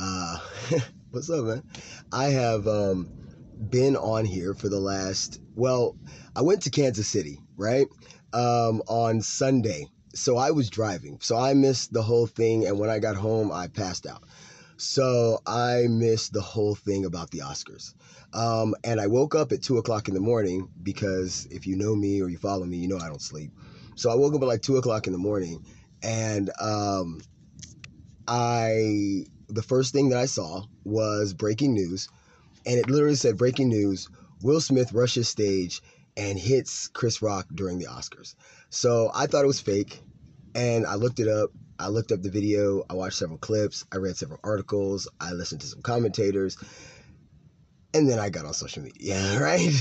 Uh, 0.00 0.38
what's 1.10 1.28
up, 1.28 1.44
man? 1.44 1.62
I 2.10 2.28
have 2.28 2.66
um, 2.66 3.10
been 3.68 3.96
on 3.96 4.24
here 4.24 4.54
for 4.54 4.70
the 4.70 4.80
last. 4.80 5.40
Well, 5.54 5.94
I 6.34 6.40
went 6.40 6.62
to 6.62 6.70
Kansas 6.70 7.06
City, 7.06 7.38
right, 7.56 7.86
um, 8.32 8.80
on 8.88 9.20
Sunday. 9.20 9.88
So 10.14 10.38
I 10.38 10.52
was 10.52 10.70
driving, 10.70 11.18
so 11.20 11.36
I 11.36 11.52
missed 11.52 11.92
the 11.92 12.02
whole 12.02 12.26
thing. 12.26 12.66
And 12.66 12.78
when 12.78 12.88
I 12.88 12.98
got 12.98 13.14
home, 13.14 13.52
I 13.52 13.68
passed 13.68 14.06
out. 14.06 14.24
So 14.78 15.40
I 15.46 15.84
missed 15.88 16.32
the 16.32 16.40
whole 16.40 16.74
thing 16.74 17.04
about 17.04 17.30
the 17.30 17.40
Oscars. 17.40 17.92
Um, 18.32 18.74
and 18.82 19.00
I 19.00 19.06
woke 19.06 19.34
up 19.34 19.52
at 19.52 19.62
two 19.62 19.76
o'clock 19.76 20.08
in 20.08 20.14
the 20.14 20.20
morning 20.20 20.70
because 20.82 21.46
if 21.50 21.66
you 21.66 21.76
know 21.76 21.94
me 21.94 22.22
or 22.22 22.28
you 22.30 22.38
follow 22.38 22.64
me, 22.64 22.78
you 22.78 22.88
know 22.88 22.98
I 22.98 23.08
don't 23.08 23.20
sleep. 23.20 23.52
So 23.96 24.10
I 24.10 24.14
woke 24.14 24.34
up 24.34 24.40
at 24.40 24.48
like 24.48 24.62
two 24.62 24.78
o'clock 24.78 25.06
in 25.06 25.12
the 25.12 25.18
morning, 25.18 25.62
and 26.02 26.50
um, 26.58 27.20
I 28.26 29.26
the 29.50 29.62
first 29.62 29.92
thing 29.92 30.08
that 30.10 30.18
I 30.18 30.26
saw 30.26 30.64
was 30.84 31.34
breaking 31.34 31.74
news, 31.74 32.08
and 32.66 32.78
it 32.78 32.90
literally 32.90 33.16
said 33.16 33.36
breaking 33.36 33.68
news: 33.68 34.08
Will 34.42 34.60
Smith 34.60 34.92
rushes 34.92 35.28
stage 35.28 35.82
and 36.16 36.38
hits 36.38 36.88
Chris 36.88 37.22
Rock 37.22 37.46
during 37.54 37.78
the 37.78 37.86
Oscars. 37.86 38.34
So 38.70 39.10
I 39.14 39.26
thought 39.26 39.44
it 39.44 39.48
was 39.48 39.60
fake, 39.60 40.00
and 40.54 40.86
I 40.86 40.94
looked 40.94 41.20
it 41.20 41.28
up. 41.28 41.50
I 41.78 41.88
looked 41.88 42.12
up 42.12 42.22
the 42.22 42.30
video. 42.30 42.84
I 42.90 42.94
watched 42.94 43.16
several 43.16 43.38
clips. 43.38 43.84
I 43.92 43.96
read 43.96 44.16
several 44.16 44.40
articles. 44.44 45.08
I 45.20 45.32
listened 45.32 45.62
to 45.62 45.66
some 45.66 45.82
commentators, 45.82 46.56
and 47.94 48.08
then 48.08 48.18
I 48.18 48.30
got 48.30 48.44
on 48.44 48.54
social 48.54 48.82
media, 48.82 49.38
right? 49.40 49.72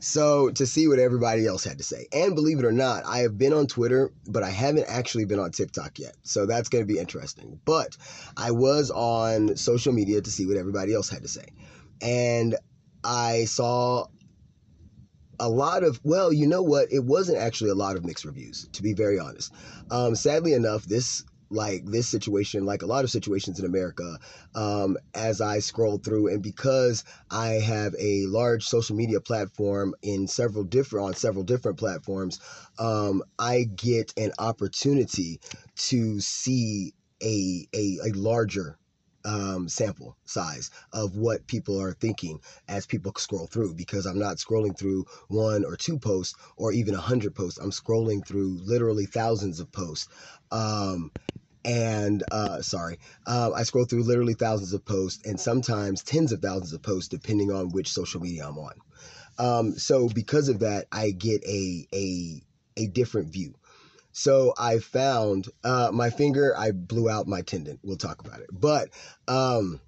so 0.00 0.50
to 0.50 0.66
see 0.66 0.88
what 0.88 0.98
everybody 0.98 1.46
else 1.46 1.64
had 1.64 1.78
to 1.78 1.84
say. 1.84 2.06
And 2.12 2.34
believe 2.34 2.58
it 2.58 2.64
or 2.64 2.72
not, 2.72 3.04
I 3.06 3.18
have 3.18 3.38
been 3.38 3.52
on 3.52 3.66
Twitter, 3.66 4.12
but 4.26 4.42
I 4.42 4.50
haven't 4.50 4.86
actually 4.88 5.24
been 5.24 5.38
on 5.38 5.50
TikTok 5.50 5.98
yet. 5.98 6.16
So 6.22 6.46
that's 6.46 6.68
going 6.68 6.86
to 6.86 6.92
be 6.92 6.98
interesting. 6.98 7.60
But 7.64 7.96
I 8.36 8.50
was 8.50 8.90
on 8.90 9.56
social 9.56 9.92
media 9.92 10.20
to 10.20 10.30
see 10.30 10.46
what 10.46 10.56
everybody 10.56 10.94
else 10.94 11.08
had 11.08 11.22
to 11.22 11.28
say. 11.28 11.46
And 12.02 12.56
I 13.04 13.44
saw 13.44 14.06
a 15.38 15.48
lot 15.48 15.82
of 15.82 15.98
well 16.04 16.30
you 16.30 16.46
know 16.46 16.62
what 16.62 16.92
it 16.92 17.02
wasn't 17.02 17.38
actually 17.38 17.70
a 17.70 17.74
lot 17.74 17.96
of 17.96 18.04
mixed 18.04 18.26
reviews 18.26 18.68
to 18.72 18.82
be 18.82 18.92
very 18.92 19.18
honest 19.18 19.50
um, 19.90 20.14
sadly 20.14 20.52
enough 20.52 20.84
this 20.84 21.24
like 21.50 21.84
this 21.84 22.08
situation, 22.08 22.64
like 22.64 22.82
a 22.82 22.86
lot 22.86 23.04
of 23.04 23.10
situations 23.10 23.58
in 23.58 23.66
America, 23.66 24.18
um, 24.54 24.96
as 25.14 25.40
I 25.40 25.58
scroll 25.58 25.98
through, 25.98 26.28
and 26.28 26.42
because 26.42 27.04
I 27.30 27.54
have 27.54 27.94
a 27.98 28.26
large 28.26 28.64
social 28.64 28.96
media 28.96 29.20
platform 29.20 29.94
in 30.02 30.26
several 30.26 30.64
different 30.64 31.06
on 31.06 31.14
several 31.14 31.44
different 31.44 31.78
platforms, 31.78 32.38
um, 32.78 33.22
I 33.38 33.64
get 33.64 34.14
an 34.16 34.32
opportunity 34.38 35.40
to 35.76 36.20
see 36.20 36.94
a 37.22 37.66
a, 37.74 37.98
a 38.06 38.12
larger 38.12 38.78
um, 39.24 39.68
sample 39.68 40.16
size 40.24 40.70
of 40.92 41.16
what 41.16 41.46
people 41.46 41.80
are 41.80 41.92
thinking 41.92 42.40
as 42.68 42.86
people 42.86 43.12
scroll 43.16 43.46
through 43.46 43.74
because 43.74 44.06
I'm 44.06 44.18
not 44.18 44.36
scrolling 44.36 44.76
through 44.76 45.04
one 45.28 45.64
or 45.64 45.76
two 45.76 45.98
posts 45.98 46.34
or 46.56 46.72
even 46.72 46.94
a 46.94 47.00
hundred 47.00 47.34
posts. 47.34 47.58
I'm 47.58 47.70
scrolling 47.70 48.26
through 48.26 48.58
literally 48.62 49.06
thousands 49.06 49.60
of 49.60 49.70
posts. 49.72 50.08
Um, 50.50 51.10
and 51.64 52.22
uh, 52.30 52.62
sorry, 52.62 52.98
uh, 53.26 53.52
I 53.54 53.62
scroll 53.64 53.84
through 53.84 54.04
literally 54.04 54.34
thousands 54.34 54.72
of 54.72 54.84
posts 54.84 55.26
and 55.26 55.38
sometimes 55.38 56.02
tens 56.02 56.32
of 56.32 56.40
thousands 56.40 56.72
of 56.72 56.82
posts 56.82 57.08
depending 57.08 57.52
on 57.52 57.70
which 57.70 57.92
social 57.92 58.20
media 58.20 58.46
I'm 58.46 58.58
on. 58.58 58.74
Um, 59.38 59.72
so 59.78 60.08
because 60.08 60.48
of 60.48 60.60
that, 60.60 60.86
I 60.92 61.10
get 61.10 61.42
a 61.44 61.86
a 61.94 62.42
a 62.76 62.86
different 62.88 63.32
view. 63.32 63.54
So 64.12 64.54
I 64.58 64.78
found 64.78 65.48
uh, 65.62 65.90
my 65.92 66.10
finger. 66.10 66.54
I 66.56 66.72
blew 66.72 67.08
out 67.08 67.26
my 67.26 67.42
tendon. 67.42 67.78
We'll 67.82 67.96
talk 67.96 68.24
about 68.24 68.40
it. 68.40 68.48
But 68.52 68.90
um, 69.28 69.80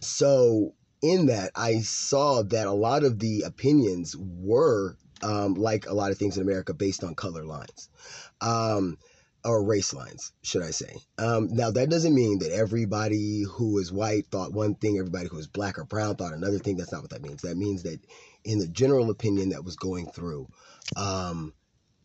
so 0.00 0.74
in 1.02 1.26
that, 1.26 1.52
I 1.54 1.80
saw 1.80 2.42
that 2.42 2.66
a 2.66 2.72
lot 2.72 3.04
of 3.04 3.18
the 3.18 3.42
opinions 3.42 4.14
were 4.18 4.96
um, 5.22 5.54
like 5.54 5.86
a 5.86 5.94
lot 5.94 6.10
of 6.10 6.18
things 6.18 6.36
in 6.36 6.42
America 6.42 6.74
based 6.74 7.02
on 7.02 7.14
color 7.14 7.44
lines. 7.44 7.88
Um, 8.40 8.98
or 9.46 9.64
race 9.64 9.94
lines, 9.94 10.32
should 10.42 10.62
I 10.62 10.70
say. 10.70 10.96
Um, 11.18 11.48
now, 11.52 11.70
that 11.70 11.88
doesn't 11.88 12.14
mean 12.14 12.40
that 12.40 12.52
everybody 12.52 13.44
who 13.48 13.78
is 13.78 13.92
white 13.92 14.26
thought 14.26 14.52
one 14.52 14.74
thing, 14.74 14.98
everybody 14.98 15.28
who 15.28 15.38
is 15.38 15.46
black 15.46 15.78
or 15.78 15.84
brown 15.84 16.16
thought 16.16 16.32
another 16.34 16.58
thing. 16.58 16.76
That's 16.76 16.92
not 16.92 17.02
what 17.02 17.10
that 17.10 17.22
means. 17.22 17.42
That 17.42 17.56
means 17.56 17.84
that 17.84 18.00
in 18.44 18.58
the 18.58 18.66
general 18.66 19.10
opinion 19.10 19.50
that 19.50 19.64
was 19.64 19.76
going 19.76 20.06
through, 20.08 20.48
um, 20.96 21.54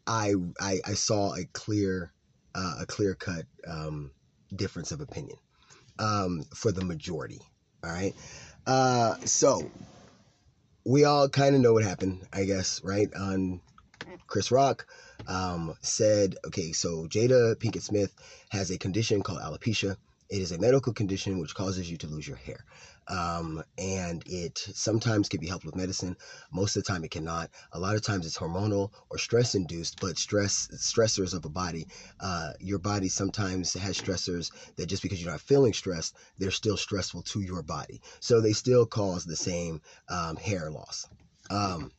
I, 0.05 0.35
I, 0.59 0.79
I 0.85 0.93
saw 0.93 1.33
a 1.33 1.45
clear, 1.51 2.13
uh, 2.53 2.75
a 2.81 2.85
clear 2.85 3.15
cut 3.15 3.45
um, 3.67 4.11
difference 4.55 4.91
of 4.91 5.01
opinion 5.01 5.37
um, 5.97 6.43
for 6.55 6.71
the 6.71 6.85
majority. 6.85 7.41
All 7.83 7.91
right. 7.91 8.13
Uh, 8.67 9.15
so 9.25 9.69
we 10.85 11.05
all 11.05 11.27
kind 11.27 11.55
of 11.55 11.61
know 11.61 11.73
what 11.73 11.83
happened, 11.83 12.27
I 12.31 12.45
guess, 12.45 12.81
right? 12.83 13.11
On 13.15 13.61
Chris 14.27 14.51
Rock 14.51 14.85
um, 15.27 15.75
said, 15.81 16.35
okay, 16.45 16.71
so 16.71 17.07
Jada 17.07 17.55
Pinkett 17.55 17.81
Smith 17.81 18.13
has 18.49 18.71
a 18.71 18.77
condition 18.77 19.21
called 19.21 19.39
alopecia. 19.39 19.97
It 20.29 20.41
is 20.41 20.53
a 20.53 20.57
medical 20.57 20.93
condition 20.93 21.39
which 21.39 21.55
causes 21.55 21.91
you 21.91 21.97
to 21.97 22.07
lose 22.07 22.25
your 22.25 22.37
hair. 22.37 22.63
Um, 23.09 23.61
and 23.77 24.23
it 24.25 24.57
sometimes 24.73 25.27
can 25.27 25.41
be 25.41 25.47
helped 25.47 25.65
with 25.65 25.75
medicine. 25.75 26.15
Most 26.53 26.77
of 26.77 26.83
the 26.83 26.87
time, 26.87 27.03
it 27.03 27.11
cannot. 27.11 27.49
A 27.73 27.79
lot 27.79 27.95
of 27.95 28.01
times, 28.01 28.25
it's 28.25 28.37
hormonal 28.37 28.91
or 29.09 29.17
stress 29.17 29.55
induced. 29.55 29.99
But 29.99 30.17
stress 30.17 30.69
stressors 30.73 31.33
of 31.33 31.43
a 31.43 31.49
body, 31.49 31.87
uh, 32.21 32.51
your 32.61 32.79
body 32.79 33.09
sometimes 33.09 33.73
has 33.73 33.99
stressors 33.99 34.51
that 34.77 34.85
just 34.85 35.03
because 35.03 35.21
you're 35.21 35.31
not 35.31 35.41
feeling 35.41 35.73
stressed, 35.73 36.15
they're 36.37 36.51
still 36.51 36.77
stressful 36.77 37.23
to 37.23 37.41
your 37.41 37.61
body. 37.61 38.01
So 38.21 38.39
they 38.39 38.53
still 38.53 38.85
cause 38.85 39.25
the 39.25 39.35
same 39.35 39.81
um, 40.07 40.37
hair 40.37 40.71
loss. 40.71 41.09
Um, 41.49 41.91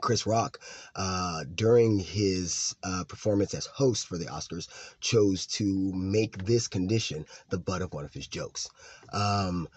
Chris 0.00 0.26
Rock, 0.26 0.60
uh, 0.96 1.44
during 1.54 1.98
his 1.98 2.74
uh, 2.82 3.04
performance 3.04 3.54
as 3.54 3.66
host 3.66 4.06
for 4.06 4.18
the 4.18 4.26
Oscars, 4.26 4.68
chose 5.00 5.46
to 5.46 5.92
make 5.92 6.44
this 6.44 6.68
condition 6.68 7.26
the 7.50 7.58
butt 7.58 7.82
of 7.82 7.92
one 7.92 8.04
of 8.04 8.14
his 8.14 8.26
jokes. 8.26 8.68
Um, 9.12 9.68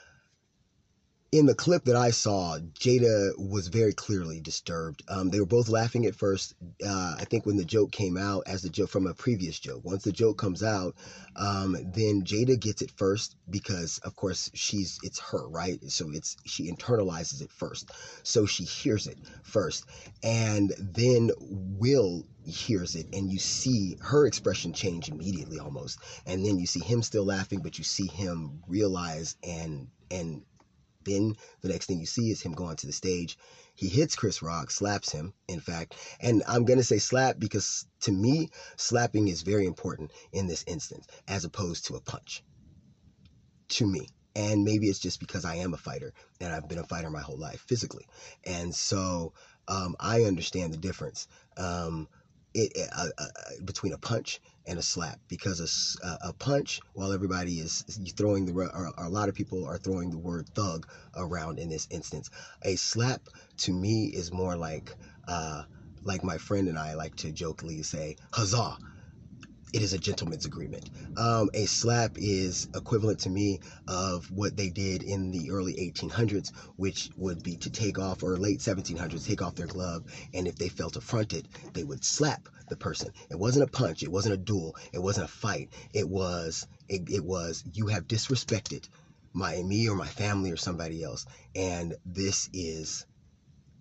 in 1.38 1.46
the 1.46 1.56
clip 1.56 1.84
that 1.86 1.98
I 1.98 2.12
saw, 2.12 2.58
Jada 2.80 3.32
was 3.38 3.68
very 3.68 3.94
clearly 3.94 4.40
disturbed. 4.40 5.04
Um, 5.10 5.30
they 5.30 5.40
were 5.40 5.46
both 5.46 5.68
laughing 5.68 6.06
at 6.06 6.16
first. 6.16 6.54
Uh, 6.86 7.16
I 7.20 7.26
think 7.26 7.46
when 7.46 7.58
the 7.58 7.66
joke 7.66 7.92
came 7.92 8.16
out, 8.16 8.44
as 8.48 8.62
the 8.62 8.70
joke 8.70 8.90
from 8.90 9.06
a 9.06 9.14
previous 9.14 9.60
joke. 9.60 9.84
Once 9.84 10.04
the 10.04 10.14
joke 10.14 10.38
comes 10.38 10.64
out, 10.64 10.96
um, 11.36 11.76
then 11.94 12.24
Jada 12.24 12.58
gets 12.60 12.82
it 12.82 12.92
first 12.92 13.36
because, 13.50 13.98
of 14.00 14.16
course, 14.16 14.50
she's 14.54 14.98
it's 15.04 15.20
her 15.20 15.48
right. 15.50 15.80
So 15.92 16.10
it's 16.12 16.38
she 16.46 16.72
internalizes 16.72 17.42
it 17.42 17.52
first, 17.52 17.92
so 18.24 18.46
she 18.46 18.64
hears 18.64 19.08
it 19.08 19.18
first, 19.44 19.86
and 20.24 20.74
then 20.80 21.32
Will 21.40 22.26
hears 22.46 22.96
it 22.96 23.08
and 23.12 23.32
you 23.32 23.40
see 23.40 23.98
her 24.02 24.28
expression 24.28 24.72
change 24.72 25.10
immediately 25.10 25.58
almost 25.58 25.98
and 26.28 26.46
then 26.46 26.60
you 26.60 26.68
see 26.68 26.80
him 26.80 27.02
still 27.02 27.26
laughing 27.26 27.60
but 27.60 27.80
you 27.80 27.84
see 27.84 28.06
him 28.06 28.62
realize 28.68 29.36
and 29.44 29.88
and 30.12 30.44
then 31.06 31.36
the 31.62 31.70
next 31.70 31.86
thing 31.86 32.00
you 32.00 32.06
see 32.06 32.32
is 32.32 32.42
him 32.42 32.54
going 32.54 32.76
to 32.78 32.88
the 32.88 32.94
stage. 32.94 33.38
He 33.74 33.88
hits 33.88 34.16
Chris 34.16 34.42
Rock, 34.42 34.72
slaps 34.72 35.12
him, 35.12 35.34
in 35.48 35.60
fact. 35.60 35.96
And 36.20 36.44
I'm 36.48 36.66
going 36.66 36.80
to 36.80 36.84
say 36.84 36.98
slap 36.98 37.38
because 37.40 37.86
to 38.02 38.12
me, 38.12 38.50
slapping 38.78 39.28
is 39.28 39.42
very 39.42 39.66
important 39.66 40.12
in 40.32 40.48
this 40.48 40.64
instance, 40.68 41.08
as 41.28 41.46
opposed 41.46 41.88
to 41.88 41.96
a 41.96 42.02
punch. 42.02 42.44
To 43.70 43.88
me. 43.88 44.08
And 44.36 44.64
maybe 44.66 44.88
it's 44.88 45.00
just 45.00 45.20
because 45.20 45.46
I 45.46 45.56
am 45.56 45.74
a 45.74 45.78
fighter 45.78 46.14
and 46.42 46.54
I've 46.54 46.68
been 46.68 46.78
a 46.78 46.84
fighter 46.84 47.10
my 47.10 47.22
whole 47.22 47.38
life 47.38 47.64
physically. 47.68 48.06
And 48.44 48.76
so 48.76 49.34
um, 49.68 49.96
I 50.00 50.24
understand 50.24 50.74
the 50.74 50.78
difference. 50.78 51.28
Um, 51.58 52.10
it, 52.56 52.90
uh, 52.96 53.10
uh, 53.18 53.26
between 53.66 53.94
a 53.94 53.98
punch 53.98 54.42
and 54.68 54.80
a 54.80 54.82
slap 54.82 55.20
because 55.28 55.60
a, 56.04 56.30
a 56.30 56.34
punch 56.34 56.82
while 56.94 57.14
everybody 57.14 57.60
is 57.60 57.84
throwing 58.18 58.46
the 58.46 58.54
or, 58.54 58.92
a 58.98 59.10
lot 59.10 59.30
of 59.30 59.36
people 59.36 59.66
are 59.66 59.78
throwing 59.78 60.10
the 60.10 60.18
word 60.18 60.50
thug 60.56 60.88
around 61.16 61.60
in 61.60 61.70
this 61.70 61.88
instance. 61.92 62.30
A 62.64 62.76
slap 62.76 63.22
to 63.60 63.74
me 63.74 64.06
is 64.08 64.32
more 64.32 64.56
like 64.56 64.96
uh, 65.28 65.64
like 66.04 66.24
my 66.24 66.38
friend 66.38 66.68
and 66.68 66.80
I 66.80 66.96
like 66.96 67.16
to 67.18 67.32
jokingly 67.32 67.84
say 67.84 68.18
huzzah 68.34 68.78
it 69.76 69.82
is 69.82 69.92
a 69.92 69.98
gentleman's 69.98 70.46
agreement. 70.46 70.90
Um, 71.18 71.50
a 71.54 71.66
slap 71.66 72.14
is 72.16 72.70
equivalent 72.74 73.20
to 73.20 73.30
me 73.30 73.60
of 73.90 74.32
what 74.32 74.56
they 74.56 74.70
did 74.70 75.04
in 75.04 75.32
the 75.32 75.52
early 75.52 75.74
1800s, 75.74 76.54
which 76.78 77.10
would 77.18 77.44
be 77.44 77.58
to 77.58 77.70
take 77.70 78.00
off, 78.00 78.24
or 78.24 78.38
late 78.38 78.60
1700s, 78.60 79.28
take 79.28 79.42
off 79.42 79.56
their 79.56 79.68
glove, 79.68 80.06
and 80.34 80.48
if 80.48 80.56
they 80.56 80.70
felt 80.70 80.96
affronted, 80.96 81.50
they 81.74 81.84
would 81.84 82.06
slap 82.06 82.48
the 82.70 82.78
person. 82.78 83.12
It 83.30 83.38
wasn't 83.38 83.68
a 83.68 83.72
punch, 83.72 84.02
it 84.02 84.10
wasn't 84.10 84.36
a 84.36 84.38
duel, 84.38 84.78
it 84.94 85.00
wasn't 85.00 85.26
a 85.26 85.34
fight. 85.34 85.74
It 85.94 86.08
was 86.08 86.66
it, 86.88 87.10
it 87.10 87.26
was 87.26 87.62
you 87.74 87.88
have 87.88 88.08
disrespected 88.08 88.88
my 89.34 89.62
me 89.62 89.90
or 89.90 89.98
my 89.98 90.08
family 90.08 90.52
or 90.52 90.58
somebody 90.58 91.04
else, 91.04 91.26
and 91.54 91.96
this 92.06 92.50
is 92.54 93.06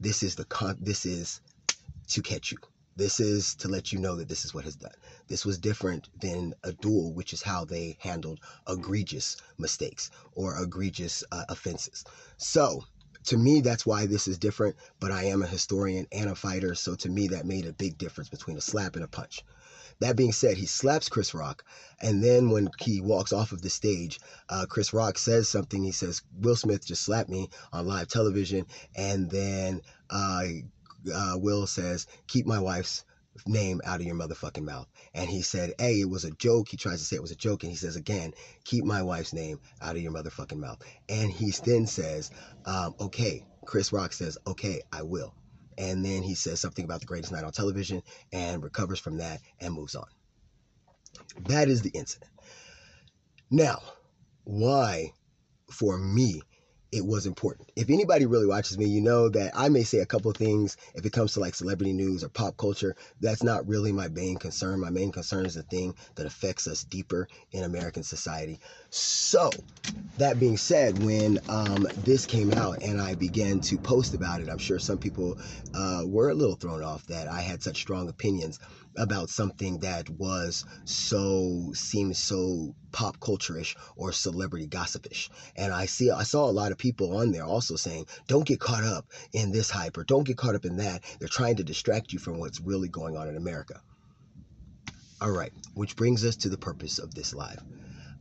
this 0.00 0.24
is 0.24 0.34
the 0.34 0.44
con 0.44 0.76
this 0.80 1.06
is 1.06 1.40
to 2.08 2.20
catch 2.20 2.50
you. 2.50 2.58
This 2.96 3.18
is 3.18 3.54
to 3.56 3.68
let 3.68 3.92
you 3.92 3.98
know 3.98 4.16
that 4.16 4.28
this 4.28 4.44
is 4.44 4.54
what 4.54 4.64
has 4.64 4.76
done. 4.76 4.92
This 5.26 5.44
was 5.44 5.58
different 5.58 6.08
than 6.20 6.54
a 6.62 6.72
duel, 6.72 7.12
which 7.12 7.32
is 7.32 7.42
how 7.42 7.64
they 7.64 7.96
handled 8.00 8.40
egregious 8.68 9.36
mistakes 9.58 10.10
or 10.32 10.62
egregious 10.62 11.24
uh, 11.32 11.44
offenses. 11.48 12.04
So, 12.36 12.84
to 13.24 13.36
me, 13.36 13.60
that's 13.60 13.86
why 13.86 14.06
this 14.06 14.28
is 14.28 14.38
different. 14.38 14.76
But 15.00 15.10
I 15.10 15.24
am 15.24 15.42
a 15.42 15.46
historian 15.46 16.06
and 16.12 16.30
a 16.30 16.34
fighter, 16.34 16.74
so 16.74 16.94
to 16.96 17.08
me, 17.08 17.28
that 17.28 17.46
made 17.46 17.66
a 17.66 17.72
big 17.72 17.98
difference 17.98 18.28
between 18.28 18.56
a 18.56 18.60
slap 18.60 18.94
and 18.94 19.04
a 19.04 19.08
punch. 19.08 19.42
That 20.00 20.16
being 20.16 20.32
said, 20.32 20.56
he 20.56 20.66
slaps 20.66 21.08
Chris 21.08 21.34
Rock, 21.34 21.64
and 22.00 22.22
then 22.22 22.50
when 22.50 22.68
he 22.80 23.00
walks 23.00 23.32
off 23.32 23.52
of 23.52 23.62
the 23.62 23.70
stage, 23.70 24.20
uh, 24.48 24.66
Chris 24.68 24.92
Rock 24.92 25.18
says 25.18 25.48
something. 25.48 25.82
He 25.84 25.92
says, 25.92 26.22
"Will 26.36 26.56
Smith 26.56 26.84
just 26.84 27.02
slapped 27.02 27.30
me 27.30 27.48
on 27.72 27.86
live 27.86 28.08
television," 28.08 28.66
and 28.94 29.30
then 29.30 29.82
uh, 30.10 30.44
uh, 31.12 31.36
Will 31.36 31.66
says, 31.66 32.06
"Keep 32.26 32.46
my 32.46 32.58
wife's." 32.58 33.04
name 33.46 33.80
out 33.84 34.00
of 34.00 34.06
your 34.06 34.14
motherfucking 34.14 34.64
mouth. 34.64 34.86
And 35.12 35.28
he 35.28 35.42
said, 35.42 35.74
Hey, 35.78 36.00
it 36.00 36.08
was 36.08 36.24
a 36.24 36.30
joke. 36.30 36.68
He 36.68 36.76
tries 36.76 37.00
to 37.00 37.04
say 37.04 37.16
it 37.16 37.22
was 37.22 37.32
a 37.32 37.36
joke. 37.36 37.64
And 37.64 37.70
he 37.70 37.76
says, 37.76 37.96
Again, 37.96 38.32
keep 38.64 38.84
my 38.84 39.02
wife's 39.02 39.32
name 39.32 39.60
out 39.82 39.96
of 39.96 40.02
your 40.02 40.12
motherfucking 40.12 40.58
mouth. 40.58 40.80
And 41.08 41.30
he 41.30 41.52
then 41.64 41.86
says, 41.86 42.30
um, 42.64 42.94
Okay. 43.00 43.44
Chris 43.66 43.92
Rock 43.92 44.12
says, 44.12 44.38
Okay, 44.46 44.82
I 44.92 45.02
will. 45.02 45.34
And 45.76 46.04
then 46.04 46.22
he 46.22 46.34
says 46.34 46.60
something 46.60 46.84
about 46.84 47.00
the 47.00 47.06
greatest 47.06 47.32
night 47.32 47.44
on 47.44 47.52
television 47.52 48.02
and 48.32 48.62
recovers 48.62 49.00
from 49.00 49.18
that 49.18 49.40
and 49.60 49.74
moves 49.74 49.96
on. 49.96 50.06
That 51.48 51.68
is 51.68 51.82
the 51.82 51.90
incident. 51.90 52.30
Now, 53.50 53.80
why, 54.44 55.12
for 55.70 55.98
me, 55.98 56.42
it 56.94 57.04
was 57.04 57.26
important. 57.26 57.72
If 57.74 57.90
anybody 57.90 58.24
really 58.24 58.46
watches 58.46 58.78
me, 58.78 58.84
you 58.84 59.00
know 59.00 59.28
that 59.30 59.50
I 59.56 59.68
may 59.68 59.82
say 59.82 59.98
a 59.98 60.06
couple 60.06 60.30
things 60.32 60.76
if 60.94 61.04
it 61.04 61.12
comes 61.12 61.32
to 61.32 61.40
like 61.40 61.56
celebrity 61.56 61.92
news 61.92 62.22
or 62.22 62.28
pop 62.28 62.56
culture. 62.56 62.94
That's 63.20 63.42
not 63.42 63.66
really 63.66 63.90
my 63.90 64.06
main 64.06 64.36
concern. 64.36 64.78
My 64.78 64.90
main 64.90 65.10
concern 65.10 65.44
is 65.44 65.54
the 65.54 65.64
thing 65.64 65.96
that 66.14 66.24
affects 66.24 66.68
us 66.68 66.84
deeper 66.84 67.26
in 67.50 67.64
American 67.64 68.04
society. 68.04 68.60
So, 68.90 69.64
that 70.18 70.38
being 70.38 70.56
said, 70.56 70.94
when 70.94 71.40
um, 71.48 71.88
this 71.96 72.26
came 72.26 72.52
out 72.52 72.78
and 72.80 73.00
I 73.00 73.16
began 73.16 73.58
to 73.62 73.78
post 73.78 74.14
about 74.14 74.40
it, 74.40 74.48
I'm 74.48 74.58
sure 74.58 74.78
some 74.78 74.98
people 74.98 75.36
uh, 75.74 76.02
were 76.06 76.30
a 76.30 76.34
little 76.34 76.54
thrown 76.54 76.84
off 76.84 77.04
that 77.06 77.26
I 77.26 77.40
had 77.40 77.64
such 77.64 77.78
strong 77.78 78.08
opinions 78.08 78.60
about 78.96 79.30
something 79.30 79.78
that 79.80 80.08
was 80.10 80.64
so 80.84 81.70
seems 81.74 82.18
so 82.18 82.74
pop 82.92 83.18
culture-ish 83.20 83.76
or 83.96 84.12
celebrity 84.12 84.66
gossipish. 84.66 85.28
And 85.56 85.72
I 85.72 85.86
see 85.86 86.10
I 86.10 86.22
saw 86.22 86.48
a 86.48 86.52
lot 86.52 86.72
of 86.72 86.78
people 86.78 87.16
on 87.16 87.32
there 87.32 87.44
also 87.44 87.76
saying, 87.76 88.06
don't 88.26 88.46
get 88.46 88.60
caught 88.60 88.84
up 88.84 89.06
in 89.32 89.52
this 89.52 89.70
hype 89.70 89.96
or 89.96 90.04
don't 90.04 90.26
get 90.26 90.36
caught 90.36 90.54
up 90.54 90.64
in 90.64 90.76
that. 90.76 91.02
They're 91.18 91.28
trying 91.28 91.56
to 91.56 91.64
distract 91.64 92.12
you 92.12 92.18
from 92.18 92.38
what's 92.38 92.60
really 92.60 92.88
going 92.88 93.16
on 93.16 93.28
in 93.28 93.36
America. 93.36 93.80
All 95.20 95.30
right, 95.30 95.52
which 95.74 95.96
brings 95.96 96.24
us 96.24 96.36
to 96.36 96.48
the 96.48 96.58
purpose 96.58 96.98
of 96.98 97.14
this 97.14 97.34
live. 97.34 97.62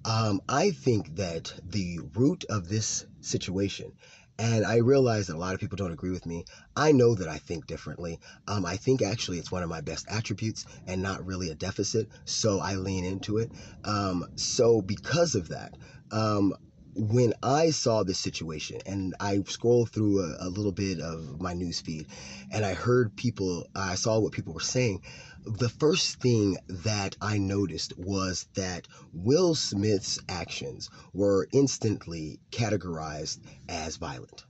Um, 0.05 0.41
I 0.49 0.71
think 0.71 1.15
that 1.15 1.53
the 1.63 1.99
root 2.13 2.45
of 2.49 2.67
this 2.67 3.05
situation 3.21 3.93
and 4.39 4.65
I 4.65 4.77
realize 4.77 5.27
that 5.27 5.35
a 5.35 5.37
lot 5.37 5.53
of 5.53 5.59
people 5.59 5.75
don't 5.75 5.91
agree 5.91 6.09
with 6.11 6.25
me. 6.25 6.45
I 6.75 6.91
know 6.91 7.13
that 7.15 7.27
I 7.27 7.37
think 7.37 7.67
differently. 7.67 8.19
Um, 8.47 8.65
I 8.65 8.77
think 8.77 9.01
actually 9.01 9.37
it's 9.37 9.51
one 9.51 9.63
of 9.63 9.69
my 9.69 9.81
best 9.81 10.05
attributes 10.09 10.65
and 10.87 11.01
not 11.01 11.25
really 11.25 11.49
a 11.49 11.55
deficit. 11.55 12.09
So 12.25 12.59
I 12.59 12.75
lean 12.75 13.05
into 13.05 13.37
it. 13.37 13.51
Um, 13.83 14.25
so 14.35 14.81
because 14.81 15.35
of 15.35 15.49
that, 15.49 15.77
um, 16.11 16.53
when 16.95 17.33
I 17.41 17.71
saw 17.71 18.03
this 18.03 18.19
situation 18.19 18.79
and 18.85 19.15
I 19.19 19.41
scrolled 19.47 19.89
through 19.89 20.19
a, 20.21 20.47
a 20.47 20.49
little 20.49 20.71
bit 20.71 20.99
of 20.99 21.41
my 21.41 21.53
news 21.53 21.79
feed 21.81 22.07
and 22.51 22.65
I 22.65 22.73
heard 22.73 23.15
people, 23.15 23.67
I 23.75 23.95
saw 23.95 24.19
what 24.19 24.33
people 24.33 24.53
were 24.53 24.59
saying 24.59 25.01
the 25.45 25.69
first 25.69 26.21
thing 26.21 26.57
that 26.67 27.17
I 27.21 27.37
noticed 27.37 27.97
was 27.97 28.47
that 28.53 28.87
Will 29.11 29.55
Smith's 29.55 30.17
actions 30.29 30.89
were 31.13 31.49
instantly 31.51 32.39
categorized 32.51 33.39
as 33.67 33.97
violent. 33.97 34.45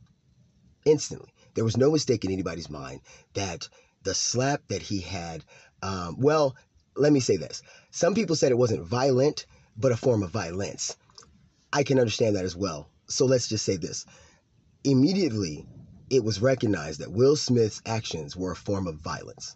Instantly. 0.85 1.33
There 1.55 1.63
was 1.63 1.77
no 1.77 1.91
mistake 1.91 2.25
in 2.25 2.31
anybody's 2.31 2.69
mind 2.69 3.01
that 3.33 3.69
the 4.03 4.13
slap 4.13 4.67
that 4.67 4.83
he 4.83 4.99
had, 4.99 5.43
um, 5.81 6.19
well, 6.19 6.55
let 6.95 7.11
me 7.11 7.19
say 7.19 7.37
this. 7.37 7.63
Some 7.89 8.13
people 8.13 8.35
said 8.35 8.51
it 8.51 8.57
wasn't 8.57 8.85
violent, 8.85 9.47
but 9.75 9.91
a 9.91 9.97
form 9.97 10.21
of 10.21 10.29
violence. 10.29 10.95
I 11.71 11.83
can 11.83 11.99
understand 11.99 12.35
that 12.35 12.45
as 12.45 12.55
well. 12.55 12.89
So 13.07 13.25
let's 13.25 13.47
just 13.47 13.65
say 13.65 13.77
this. 13.77 14.05
Immediately, 14.83 15.65
it 16.11 16.23
was 16.23 16.41
recognized 16.41 16.99
that 16.99 17.11
Will 17.11 17.35
Smith's 17.35 17.81
actions 17.85 18.35
were 18.35 18.51
a 18.51 18.55
form 18.55 18.85
of 18.85 18.95
violence. 18.95 19.55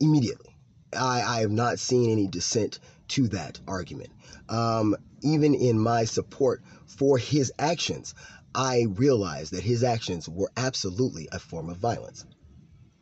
Immediately. 0.00 0.57
I, 0.96 1.22
I 1.22 1.40
have 1.40 1.50
not 1.50 1.78
seen 1.78 2.10
any 2.10 2.26
dissent 2.26 2.78
to 3.08 3.28
that 3.28 3.60
argument. 3.66 4.10
Um, 4.48 4.96
even 5.22 5.54
in 5.54 5.78
my 5.78 6.04
support 6.04 6.62
for 6.86 7.18
his 7.18 7.52
actions, 7.58 8.14
I 8.54 8.86
realize 8.88 9.50
that 9.50 9.62
his 9.62 9.84
actions 9.84 10.28
were 10.28 10.50
absolutely 10.56 11.28
a 11.32 11.38
form 11.38 11.68
of 11.70 11.78
violence. 11.78 12.24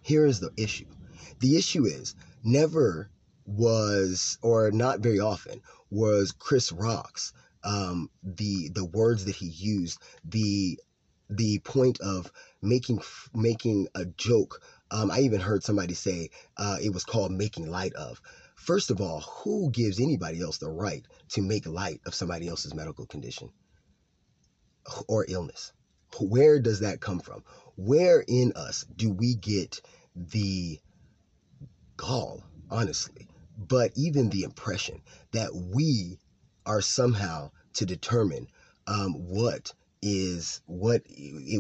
Here 0.02 0.26
is 0.26 0.40
the 0.40 0.50
issue 0.56 0.86
the 1.40 1.56
issue 1.56 1.84
is 1.84 2.14
never 2.42 3.10
was, 3.44 4.38
or 4.42 4.70
not 4.70 5.00
very 5.00 5.20
often, 5.20 5.60
was 5.90 6.32
Chris 6.32 6.72
Rock's 6.72 7.32
um, 7.62 8.10
the 8.22 8.68
the 8.70 8.84
words 8.84 9.24
that 9.24 9.36
he 9.36 9.46
used, 9.46 9.98
the 10.24 10.78
the 11.28 11.58
point 11.60 12.00
of 12.00 12.30
making 12.62 13.00
making 13.34 13.88
a 13.94 14.04
joke 14.04 14.62
um, 14.90 15.10
I 15.10 15.20
even 15.20 15.40
heard 15.40 15.62
somebody 15.62 15.94
say 15.94 16.30
uh, 16.56 16.76
it 16.82 16.92
was 16.92 17.04
called 17.04 17.32
making 17.32 17.70
light 17.70 17.92
of. 17.94 18.20
First 18.56 18.90
of 18.90 19.00
all, 19.00 19.20
who 19.20 19.70
gives 19.70 20.00
anybody 20.00 20.40
else 20.40 20.58
the 20.58 20.68
right 20.68 21.06
to 21.30 21.42
make 21.42 21.66
light 21.66 22.00
of 22.06 22.14
somebody 22.14 22.48
else's 22.48 22.74
medical 22.74 23.06
condition 23.06 23.50
or 25.08 25.26
illness? 25.28 25.72
Where 26.20 26.60
does 26.60 26.80
that 26.80 27.00
come 27.00 27.20
from? 27.20 27.44
Where 27.76 28.24
in 28.26 28.52
us 28.56 28.84
do 28.96 29.10
we 29.10 29.34
get 29.34 29.80
the 30.14 30.80
gall, 31.96 32.42
honestly, 32.70 33.28
but 33.58 33.92
even 33.96 34.30
the 34.30 34.42
impression 34.42 35.02
that 35.32 35.54
we 35.54 36.18
are 36.64 36.80
somehow 36.80 37.50
to 37.74 37.86
determine 37.86 38.48
um, 38.86 39.12
what 39.28 39.72
is 40.02 40.60
what 40.66 41.02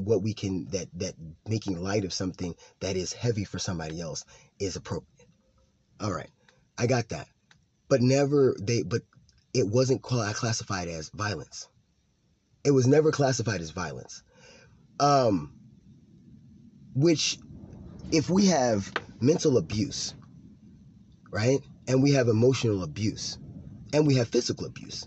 what 0.04 0.22
we 0.22 0.34
can 0.34 0.66
that 0.70 0.88
that 0.94 1.14
making 1.48 1.82
light 1.82 2.04
of 2.04 2.12
something 2.12 2.54
that 2.80 2.96
is 2.96 3.12
heavy 3.12 3.44
for 3.44 3.58
somebody 3.58 4.00
else 4.00 4.24
is 4.58 4.76
appropriate. 4.76 5.28
All 6.00 6.12
right, 6.12 6.30
I 6.78 6.86
got 6.86 7.08
that, 7.10 7.28
but 7.88 8.02
never 8.02 8.54
they 8.60 8.82
but 8.82 9.02
it 9.54 9.66
wasn't 9.66 10.02
classified 10.02 10.88
as 10.88 11.08
violence. 11.10 11.68
It 12.64 12.72
was 12.72 12.86
never 12.86 13.10
classified 13.10 13.60
as 13.60 13.70
violence. 13.70 14.22
Um, 15.00 15.54
which, 16.94 17.38
if 18.10 18.28
we 18.28 18.46
have 18.46 18.92
mental 19.20 19.56
abuse, 19.56 20.14
right, 21.30 21.60
and 21.88 22.02
we 22.02 22.12
have 22.12 22.28
emotional 22.28 22.82
abuse, 22.82 23.38
and 23.92 24.06
we 24.06 24.16
have 24.16 24.28
physical 24.28 24.66
abuse, 24.66 25.06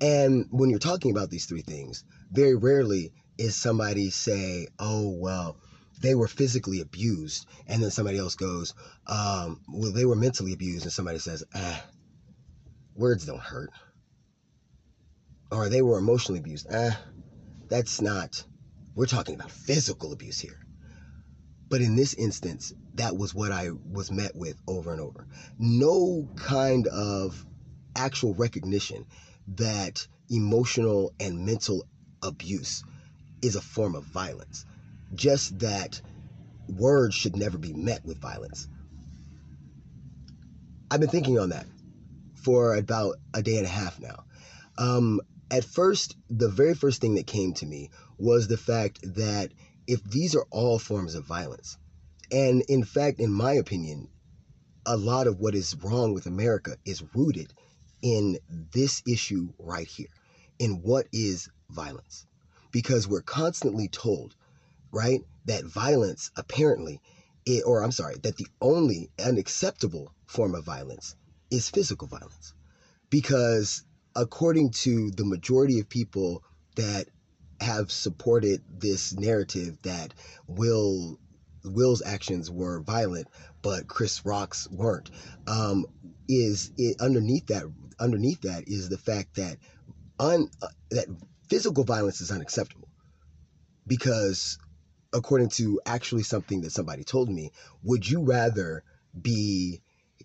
and 0.00 0.46
when 0.50 0.70
you're 0.70 0.78
talking 0.78 1.10
about 1.10 1.30
these 1.30 1.46
three 1.46 1.62
things, 1.62 2.04
very 2.32 2.54
rarely 2.54 3.12
is 3.38 3.54
somebody 3.54 4.10
say, 4.10 4.66
oh, 4.78 5.10
well, 5.10 5.58
they 6.00 6.14
were 6.14 6.28
physically 6.28 6.80
abused. 6.80 7.46
And 7.66 7.82
then 7.82 7.90
somebody 7.90 8.18
else 8.18 8.34
goes, 8.34 8.74
um, 9.06 9.60
well, 9.68 9.92
they 9.92 10.04
were 10.04 10.16
mentally 10.16 10.52
abused. 10.52 10.84
And 10.84 10.92
somebody 10.92 11.18
says, 11.18 11.44
ah, 11.54 11.84
words 12.94 13.26
don't 13.26 13.40
hurt. 13.40 13.70
Or 15.50 15.68
they 15.68 15.82
were 15.82 15.98
emotionally 15.98 16.40
abused. 16.40 16.66
Ah, 16.72 16.98
that's 17.68 18.00
not, 18.00 18.42
we're 18.94 19.06
talking 19.06 19.34
about 19.34 19.50
physical 19.50 20.12
abuse 20.12 20.40
here. 20.40 20.58
But 21.68 21.80
in 21.80 21.96
this 21.96 22.14
instance, 22.14 22.72
that 22.94 23.16
was 23.16 23.34
what 23.34 23.52
I 23.52 23.70
was 23.90 24.10
met 24.10 24.34
with 24.34 24.56
over 24.66 24.92
and 24.92 25.00
over. 25.00 25.26
No 25.58 26.28
kind 26.36 26.86
of 26.86 27.44
actual 27.96 28.34
recognition 28.34 29.06
that 29.56 30.06
emotional 30.30 31.12
and 31.20 31.44
mental 31.44 31.86
abuse 32.22 32.84
is 33.42 33.56
a 33.56 33.60
form 33.60 33.94
of 33.94 34.04
violence. 34.04 34.64
Just 35.14 35.58
that 35.60 36.00
words 36.68 37.14
should 37.14 37.36
never 37.36 37.58
be 37.58 37.72
met 37.72 38.04
with 38.04 38.18
violence. 38.18 38.68
I've 40.90 41.00
been 41.00 41.08
thinking 41.08 41.38
on 41.38 41.50
that 41.50 41.66
for 42.34 42.74
about 42.74 43.16
a 43.34 43.42
day 43.42 43.56
and 43.56 43.66
a 43.66 43.70
half 43.70 43.98
now. 44.00 44.24
Um, 44.78 45.20
at 45.50 45.64
first, 45.64 46.16
the 46.30 46.48
very 46.48 46.74
first 46.74 47.00
thing 47.00 47.14
that 47.16 47.26
came 47.26 47.52
to 47.54 47.66
me 47.66 47.90
was 48.18 48.48
the 48.48 48.56
fact 48.56 49.00
that 49.14 49.52
if 49.86 50.02
these 50.04 50.34
are 50.34 50.46
all 50.50 50.78
forms 50.78 51.14
of 51.14 51.26
violence, 51.26 51.76
and 52.30 52.62
in 52.68 52.84
fact, 52.84 53.20
in 53.20 53.30
my 53.30 53.52
opinion, 53.52 54.08
a 54.86 54.96
lot 54.96 55.26
of 55.26 55.38
what 55.38 55.54
is 55.54 55.76
wrong 55.82 56.14
with 56.14 56.26
America 56.26 56.76
is 56.84 57.04
rooted 57.14 57.52
in 58.00 58.38
this 58.48 59.02
issue 59.06 59.52
right 59.58 59.86
here, 59.86 60.08
in 60.58 60.82
what 60.82 61.06
is 61.12 61.48
violence 61.72 62.26
because 62.70 63.08
we're 63.08 63.22
constantly 63.22 63.88
told, 63.88 64.34
right, 64.90 65.20
that 65.46 65.64
violence 65.64 66.30
apparently 66.36 67.00
it, 67.44 67.64
or 67.66 67.82
I'm 67.82 67.92
sorry, 67.92 68.16
that 68.22 68.36
the 68.36 68.46
only 68.60 69.10
unacceptable 69.22 70.12
form 70.26 70.54
of 70.54 70.64
violence 70.64 71.16
is 71.50 71.68
physical 71.68 72.08
violence. 72.08 72.54
Because 73.10 73.84
according 74.14 74.70
to 74.70 75.10
the 75.10 75.24
majority 75.24 75.80
of 75.80 75.88
people 75.88 76.42
that 76.76 77.06
have 77.60 77.90
supported 77.92 78.62
this 78.68 79.12
narrative 79.14 79.78
that 79.82 80.14
Will 80.46 81.18
Will's 81.64 82.02
actions 82.04 82.50
were 82.50 82.80
violent, 82.80 83.28
but 83.62 83.86
Chris 83.86 84.24
Rock's 84.24 84.68
weren't, 84.70 85.10
um, 85.46 85.86
is 86.28 86.72
it, 86.76 87.00
underneath 87.00 87.46
that 87.46 87.64
underneath 88.00 88.40
that 88.40 88.64
is 88.66 88.88
the 88.88 88.98
fact 88.98 89.36
that 89.36 89.58
un, 90.18 90.48
uh, 90.60 90.66
that 90.90 91.06
physical 91.52 91.84
violence 91.84 92.22
is 92.22 92.30
unacceptable 92.30 92.88
because 93.86 94.56
according 95.12 95.50
to 95.50 95.78
actually 95.84 96.22
something 96.22 96.62
that 96.62 96.72
somebody 96.72 97.04
told 97.04 97.28
me, 97.28 97.50
would 97.82 98.08
you 98.08 98.22
rather 98.22 98.82
be 99.20 99.82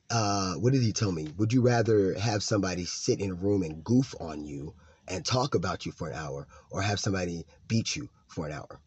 uh, 0.10 0.54
what 0.54 0.72
did 0.72 0.82
he 0.82 0.94
tell 0.94 1.12
me? 1.12 1.28
Would 1.36 1.52
you 1.52 1.62
rather 1.62 2.18
have 2.18 2.42
somebody 2.42 2.86
sit 2.86 3.20
in 3.20 3.32
a 3.32 3.34
room 3.34 3.64
and 3.64 3.84
goof 3.84 4.16
on 4.22 4.46
you 4.46 4.74
and 5.06 5.26
talk 5.26 5.54
about 5.54 5.86
you 5.86 5.92
for 5.92 6.08
an 6.08 6.16
hour 6.16 6.48
or 6.72 6.82
have 6.82 6.98
somebody 6.98 7.46
beat 7.68 7.98
you 7.98 8.08
for 8.30 8.46
an 8.46 8.54
hour? 8.54 8.80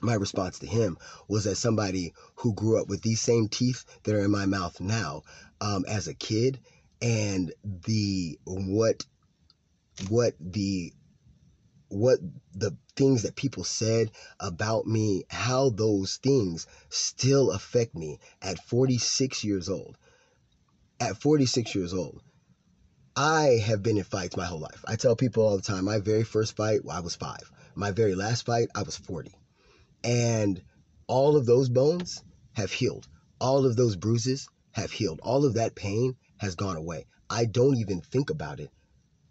My 0.00 0.14
response 0.14 0.58
to 0.60 0.66
him 0.66 0.96
was 1.28 1.44
that 1.44 1.56
somebody 1.56 2.14
who 2.36 2.54
grew 2.54 2.80
up 2.80 2.88
with 2.88 3.02
these 3.02 3.20
same 3.20 3.48
teeth 3.48 3.84
that 4.04 4.14
are 4.14 4.24
in 4.24 4.30
my 4.30 4.46
mouth 4.46 4.80
now 4.80 5.20
um, 5.60 5.84
as 5.86 6.08
a 6.08 6.14
kid 6.14 6.60
and 7.02 7.52
the 7.62 8.38
what 8.46 9.04
what 10.08 10.32
the 10.40 10.94
what 11.92 12.18
the 12.54 12.74
things 12.96 13.22
that 13.22 13.36
people 13.36 13.64
said 13.64 14.10
about 14.40 14.86
me, 14.86 15.24
how 15.28 15.68
those 15.68 16.16
things 16.16 16.66
still 16.88 17.50
affect 17.50 17.94
me 17.94 18.18
at 18.40 18.58
46 18.58 19.44
years 19.44 19.68
old. 19.68 19.96
At 20.98 21.20
46 21.20 21.74
years 21.74 21.92
old, 21.92 22.22
I 23.14 23.60
have 23.64 23.82
been 23.82 23.98
in 23.98 24.04
fights 24.04 24.36
my 24.36 24.46
whole 24.46 24.60
life. 24.60 24.84
I 24.86 24.96
tell 24.96 25.16
people 25.16 25.44
all 25.44 25.56
the 25.56 25.62
time, 25.62 25.84
my 25.84 25.98
very 25.98 26.24
first 26.24 26.56
fight, 26.56 26.80
I 26.90 27.00
was 27.00 27.14
five. 27.14 27.50
My 27.74 27.90
very 27.90 28.14
last 28.14 28.46
fight, 28.46 28.68
I 28.74 28.82
was 28.82 28.96
40. 28.96 29.34
And 30.02 30.62
all 31.06 31.36
of 31.36 31.44
those 31.44 31.68
bones 31.68 32.22
have 32.54 32.72
healed. 32.72 33.06
All 33.38 33.66
of 33.66 33.76
those 33.76 33.96
bruises 33.96 34.48
have 34.72 34.92
healed. 34.92 35.20
All 35.22 35.44
of 35.44 35.54
that 35.54 35.74
pain 35.74 36.16
has 36.38 36.54
gone 36.54 36.76
away. 36.76 37.04
I 37.28 37.44
don't 37.44 37.76
even 37.76 38.00
think 38.00 38.30
about 38.30 38.60
it 38.60 38.70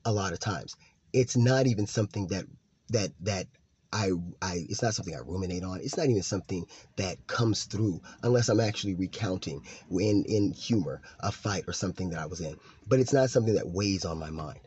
a 0.05 0.11
lot 0.11 0.33
of 0.33 0.39
times. 0.39 0.75
It's 1.13 1.35
not 1.35 1.67
even 1.67 1.87
something 1.87 2.27
that 2.27 2.45
that 2.89 3.11
that 3.21 3.47
I 3.93 4.11
I 4.41 4.65
it's 4.69 4.81
not 4.81 4.93
something 4.93 5.15
I 5.15 5.19
ruminate 5.19 5.63
on. 5.63 5.81
It's 5.81 5.97
not 5.97 6.09
even 6.09 6.23
something 6.23 6.65
that 6.95 7.27
comes 7.27 7.65
through 7.65 8.01
unless 8.23 8.47
I'm 8.47 8.59
actually 8.61 8.95
recounting 8.95 9.65
in 9.89 10.23
in 10.25 10.53
humor 10.53 11.01
a 11.19 11.31
fight 11.31 11.65
or 11.67 11.73
something 11.73 12.09
that 12.09 12.19
I 12.19 12.25
was 12.27 12.39
in. 12.39 12.55
But 12.87 12.99
it's 12.99 13.13
not 13.13 13.29
something 13.29 13.55
that 13.55 13.69
weighs 13.69 14.05
on 14.05 14.17
my 14.17 14.29
mind. 14.29 14.59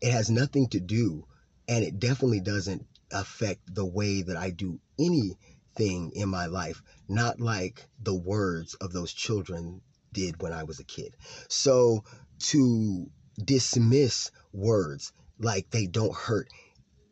It 0.00 0.12
has 0.12 0.30
nothing 0.30 0.68
to 0.68 0.80
do 0.80 1.26
and 1.68 1.84
it 1.84 1.98
definitely 1.98 2.40
doesn't 2.40 2.86
affect 3.12 3.74
the 3.74 3.84
way 3.84 4.22
that 4.22 4.36
I 4.36 4.50
do 4.50 4.80
anything 4.98 6.12
in 6.14 6.28
my 6.28 6.46
life, 6.46 6.82
not 7.08 7.40
like 7.40 7.86
the 8.02 8.14
words 8.14 8.74
of 8.74 8.92
those 8.92 9.12
children 9.12 9.82
did 10.12 10.40
when 10.40 10.52
I 10.52 10.64
was 10.64 10.80
a 10.80 10.84
kid. 10.84 11.14
So 11.48 12.04
to 12.50 13.10
dismiss 13.44 14.30
words 14.52 15.12
like 15.38 15.70
they 15.70 15.86
don't 15.86 16.14
hurt 16.14 16.48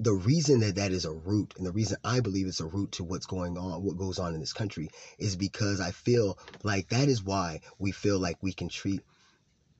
the 0.01 0.15
reason 0.15 0.61
that 0.61 0.77
that 0.77 0.93
is 0.93 1.05
a 1.05 1.13
root 1.13 1.53
and 1.59 1.67
the 1.67 1.73
reason 1.73 1.99
I 2.03 2.21
believe 2.21 2.47
it's 2.47 2.61
a 2.61 2.67
root 2.67 2.93
to 2.93 3.05
what's 3.05 3.27
going 3.27 3.59
on, 3.59 3.85
what 3.85 3.99
goes 3.99 4.19
on 4.19 4.33
in 4.33 4.41
this 4.41 4.55
country 4.55 4.89
is 5.19 5.37
because 5.37 5.79
I 5.79 5.91
feel 5.91 6.39
like 6.63 6.89
that 6.89 7.09
is 7.09 7.23
why 7.23 7.61
we 7.79 7.93
feel 7.93 8.19
like 8.19 8.39
we 8.43 8.55
can 8.55 8.71
treat 8.71 9.03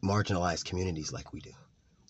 marginalized 0.05 0.67
communities 0.67 1.11
like 1.11 1.33
we 1.33 1.41
do. 1.41 1.53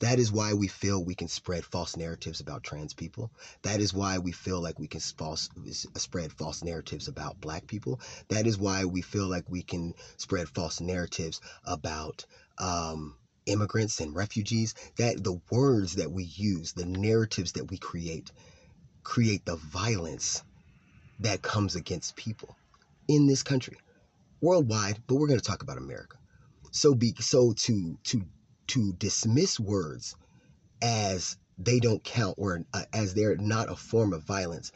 That 0.00 0.18
is 0.18 0.32
why 0.32 0.54
we 0.54 0.66
feel 0.66 1.04
we 1.04 1.14
can 1.14 1.28
spread 1.28 1.64
false 1.64 1.96
narratives 1.96 2.40
about 2.40 2.64
trans 2.64 2.94
people. 2.94 3.30
That 3.62 3.80
is 3.80 3.94
why 3.94 4.18
we 4.18 4.32
feel 4.32 4.60
like 4.60 4.78
we 4.78 4.88
can 4.88 5.00
false, 5.00 5.48
spread 5.96 6.32
false 6.32 6.64
narratives 6.64 7.06
about 7.06 7.40
black 7.40 7.68
people. 7.68 8.00
That 8.28 8.46
is 8.48 8.58
why 8.58 8.86
we 8.86 9.02
feel 9.02 9.28
like 9.28 9.44
we 9.48 9.62
can 9.62 9.94
spread 10.16 10.48
false 10.48 10.80
narratives 10.80 11.40
about 11.64 12.24
um, 12.58 13.14
immigrants 13.46 14.00
and 14.00 14.14
refugees, 14.14 14.74
that 14.96 15.22
the 15.22 15.40
words 15.50 15.96
that 15.96 16.10
we 16.12 16.24
use, 16.24 16.72
the 16.72 16.86
narratives 16.86 17.52
that 17.52 17.70
we 17.70 17.78
create, 17.78 18.30
create 19.02 19.44
the 19.44 19.56
violence 19.56 20.42
that 21.20 21.42
comes 21.42 21.76
against 21.76 22.16
people 22.16 22.56
in 23.08 23.26
this 23.26 23.42
country, 23.42 23.76
worldwide. 24.40 25.02
But 25.06 25.16
we're 25.16 25.28
going 25.28 25.40
to 25.40 25.44
talk 25.44 25.62
about 25.62 25.78
America. 25.78 26.16
So 26.70 26.94
be 26.94 27.14
so 27.18 27.52
to 27.52 27.98
to 28.04 28.22
to 28.68 28.92
dismiss 28.92 29.58
words 29.58 30.14
as 30.80 31.36
they 31.58 31.80
don't 31.80 32.02
count 32.04 32.36
or 32.38 32.64
uh, 32.72 32.84
as 32.92 33.14
they're 33.14 33.36
not 33.36 33.70
a 33.70 33.76
form 33.76 34.12
of 34.12 34.22
violence 34.22 34.72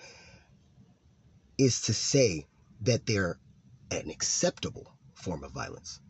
is 1.57 1.83
to 1.83 1.95
say 1.95 2.47
that 2.83 3.07
they're 3.07 3.39
an 3.91 4.11
acceptable 4.11 4.93
form 5.15 5.45
of 5.45 5.53
violence 5.53 6.01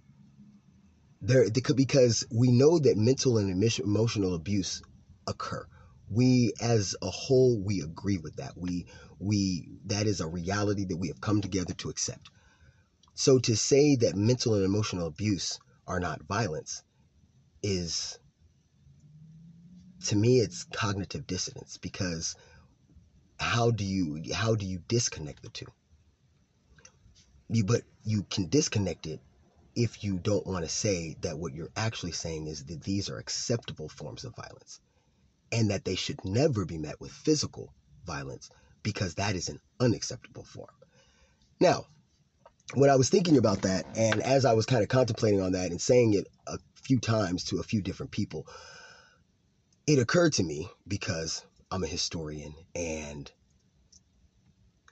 there 1.27 1.49
they 1.49 1.61
could, 1.63 1.77
because 1.77 2.27
we 2.31 2.51
know 2.51 2.79
that 2.79 2.99
mental 2.99 3.39
and 3.39 3.51
emotional 3.51 4.35
abuse 4.35 4.83
occur. 5.27 5.67
We 6.11 6.53
as 6.61 6.95
a 7.01 7.09
whole 7.09 7.59
we 7.59 7.81
agree 7.81 8.19
with 8.19 8.37
that. 8.37 8.53
We 8.57 8.87
we 9.19 9.69
that 9.87 10.07
is 10.07 10.21
a 10.21 10.29
reality 10.29 10.85
that 10.85 10.97
we 10.99 11.09
have 11.09 11.21
come 11.23 11.41
together 11.41 11.73
to 11.75 11.89
accept. 11.89 12.29
So 13.15 13.39
to 13.39 13.57
say 13.57 13.97
that 13.97 14.17
mental 14.17 14.55
and 14.55 14.65
emotional 14.65 15.07
abuse 15.07 15.59
are 15.87 16.01
not 16.01 16.23
violence 16.25 16.83
is 17.63 18.19
to 20.07 20.17
me 20.17 20.41
it's 20.41 20.65
cognitive 20.65 21.27
dissonance 21.27 21.79
because 21.79 22.37
how 23.39 23.71
do 23.71 23.85
you 23.85 24.23
how 24.35 24.55
do 24.55 24.67
you 24.67 24.81
disconnect 24.89 25.43
the 25.43 25.49
two? 25.49 25.73
You 27.49 27.65
but 27.65 27.83
you 28.05 28.25
can 28.25 28.49
disconnect 28.49 29.07
it 29.07 29.21
if 29.77 30.05
you 30.05 30.19
don't 30.19 30.47
want 30.47 30.65
to 30.65 30.71
say 30.71 31.17
that 31.21 31.39
what 31.39 31.55
you're 31.55 31.71
actually 31.77 32.13
saying 32.13 32.47
is 32.47 32.65
that 32.65 32.83
these 32.83 33.11
are 33.11 33.19
acceptable 33.19 33.89
forms 33.89 34.25
of 34.25 34.35
violence 34.37 34.81
and 35.53 35.71
that 35.71 35.85
they 35.85 35.95
should 35.95 36.25
never 36.25 36.65
be 36.65 36.79
met 36.79 37.01
with 37.01 37.11
physical 37.11 37.73
violence 38.07 38.51
because 38.83 39.15
that 39.15 39.35
is 39.35 39.49
an 39.49 39.59
unacceptable 39.81 40.45
form. 40.45 40.69
Now, 41.61 41.87
when 42.75 42.91
I 42.91 42.97
was 42.97 43.09
thinking 43.09 43.37
about 43.37 43.63
that, 43.63 43.87
and 43.97 44.23
as 44.23 44.45
I 44.45 44.55
was 44.55 44.67
kind 44.67 44.83
of 44.83 44.89
contemplating 44.89 45.41
on 45.41 45.53
that 45.53 45.71
and 45.71 45.81
saying 45.81 46.15
it 46.15 46.27
a 46.47 46.59
few 46.83 46.99
times 46.99 47.45
to 47.45 47.59
a 47.59 47.65
few 47.65 47.83
different 47.83 48.13
people, 48.13 48.47
it 49.87 49.99
occurred 49.99 50.33
to 50.35 50.43
me 50.43 50.69
because 50.87 51.45
I'm 51.71 51.85
a 51.85 51.89
historian 51.89 52.55
and 52.75 53.31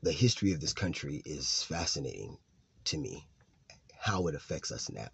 the 0.02 0.12
history 0.12 0.52
of 0.52 0.60
this 0.60 0.72
country 0.72 1.22
is 1.24 1.62
fascinating 1.62 2.38
to 2.84 2.98
me 2.98 3.26
how 4.02 4.26
it 4.26 4.34
affects 4.34 4.72
us 4.72 4.90
now. 4.90 5.06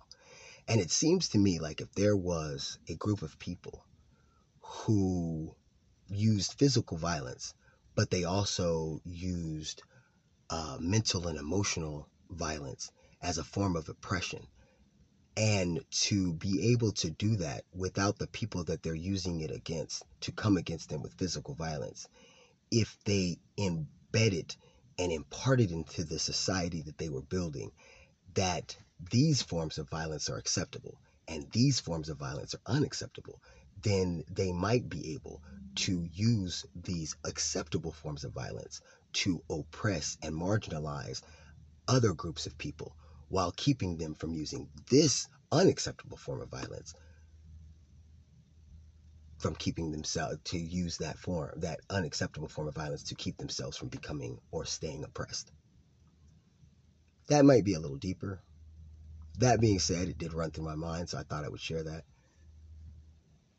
And 0.67 0.81
it 0.81 0.91
seems 0.91 1.29
to 1.31 1.39
me 1.39 1.59
like 1.59 1.83
if 1.83 1.93
there 1.93 2.17
was 2.17 2.79
a 2.89 2.95
group 2.95 3.21
of 3.21 3.39
people 3.39 3.85
who 4.63 5.55
used 6.09 6.55
physical 6.55 6.97
violence, 6.97 7.53
but 7.95 8.11
they 8.11 8.25
also 8.25 9.03
used 9.05 9.83
uh, 10.49 10.79
mental 10.81 11.29
and 11.29 11.39
emotional 11.39 12.09
violence 12.31 12.91
as 13.21 13.37
a 13.37 13.45
form 13.45 13.77
of 13.77 13.91
oppression. 13.91 14.47
And 15.37 15.81
to 16.07 16.33
be 16.33 16.73
able 16.73 16.93
to 16.93 17.11
do 17.11 17.37
that 17.37 17.65
without 17.75 18.19
the 18.19 18.27
people 18.27 18.65
that 18.65 18.83
they're 18.83 18.95
using 18.95 19.43
it 19.43 19.51
against 19.51 20.03
to 20.23 20.33
come 20.33 20.57
against 20.57 20.89
them 20.89 21.03
with 21.03 21.19
physical 21.19 21.55
violence, 21.55 22.09
if 22.71 22.97
they 23.05 23.37
embedded 23.59 24.57
and 24.99 25.13
imparted 25.13 25.73
into 25.73 26.05
the 26.05 26.19
society 26.19 26.81
that 26.83 26.97
they 26.97 27.11
were 27.11 27.23
building 27.23 27.71
that 28.39 28.77
these 29.11 29.43
forms 29.43 29.79
of 29.79 29.91
violence 29.91 30.31
are 30.31 30.37
acceptable 30.37 30.97
and 31.27 31.51
these 31.51 31.81
forms 31.81 32.09
of 32.09 32.19
violence 32.19 32.55
are 32.55 32.77
unacceptable, 32.77 33.43
then 33.83 34.23
they 34.31 34.53
might 34.53 34.89
be 34.89 35.15
able 35.15 35.43
to 35.75 36.07
use 36.13 36.65
these 36.77 37.17
acceptable 37.25 37.93
forms 37.93 38.23
of 38.23 38.33
violence 38.33 38.81
to 39.13 39.43
oppress 39.51 40.17
and 40.23 40.37
marginalize 40.37 41.21
other 41.89 42.15
groups 42.15 42.47
of 42.47 42.57
people 42.59 42.97
while 43.29 43.53
keeping 43.57 43.97
them 43.99 44.15
from 44.15 44.35
using 44.35 44.69
this 44.89 45.27
unacceptable 45.51 46.17
form 46.17 46.41
of 46.41 46.49
violence 46.49 46.95
from 49.41 49.57
keeping 49.57 49.91
themselves 49.91 50.39
to 50.45 50.59
use 50.59 50.99
that 50.99 51.19
form 51.19 51.51
that 51.57 51.81
unacceptable 51.91 52.49
form 52.49 52.69
of 52.69 52.75
violence 52.75 53.03
to 53.05 53.17
keep 53.17 53.37
themselves 53.39 53.77
from 53.77 53.89
becoming 53.89 54.39
or 54.53 54.65
staying 54.65 55.05
oppressed 55.05 55.51
that 57.29 57.45
might 57.45 57.65
be 57.65 57.75
a 57.75 57.81
little 57.81 57.97
deeper. 57.97 58.41
That 59.39 59.61
being 59.61 59.79
said, 59.79 60.09
it 60.09 60.19
did 60.19 60.35
run 60.35 60.51
through 60.51 60.65
my 60.65 60.75
mind, 60.75 61.09
so 61.09 61.19
I 61.19 61.23
thought 61.23 61.45
I 61.45 61.49
would 61.49 61.61
share 61.61 61.85
that. 61.85 62.05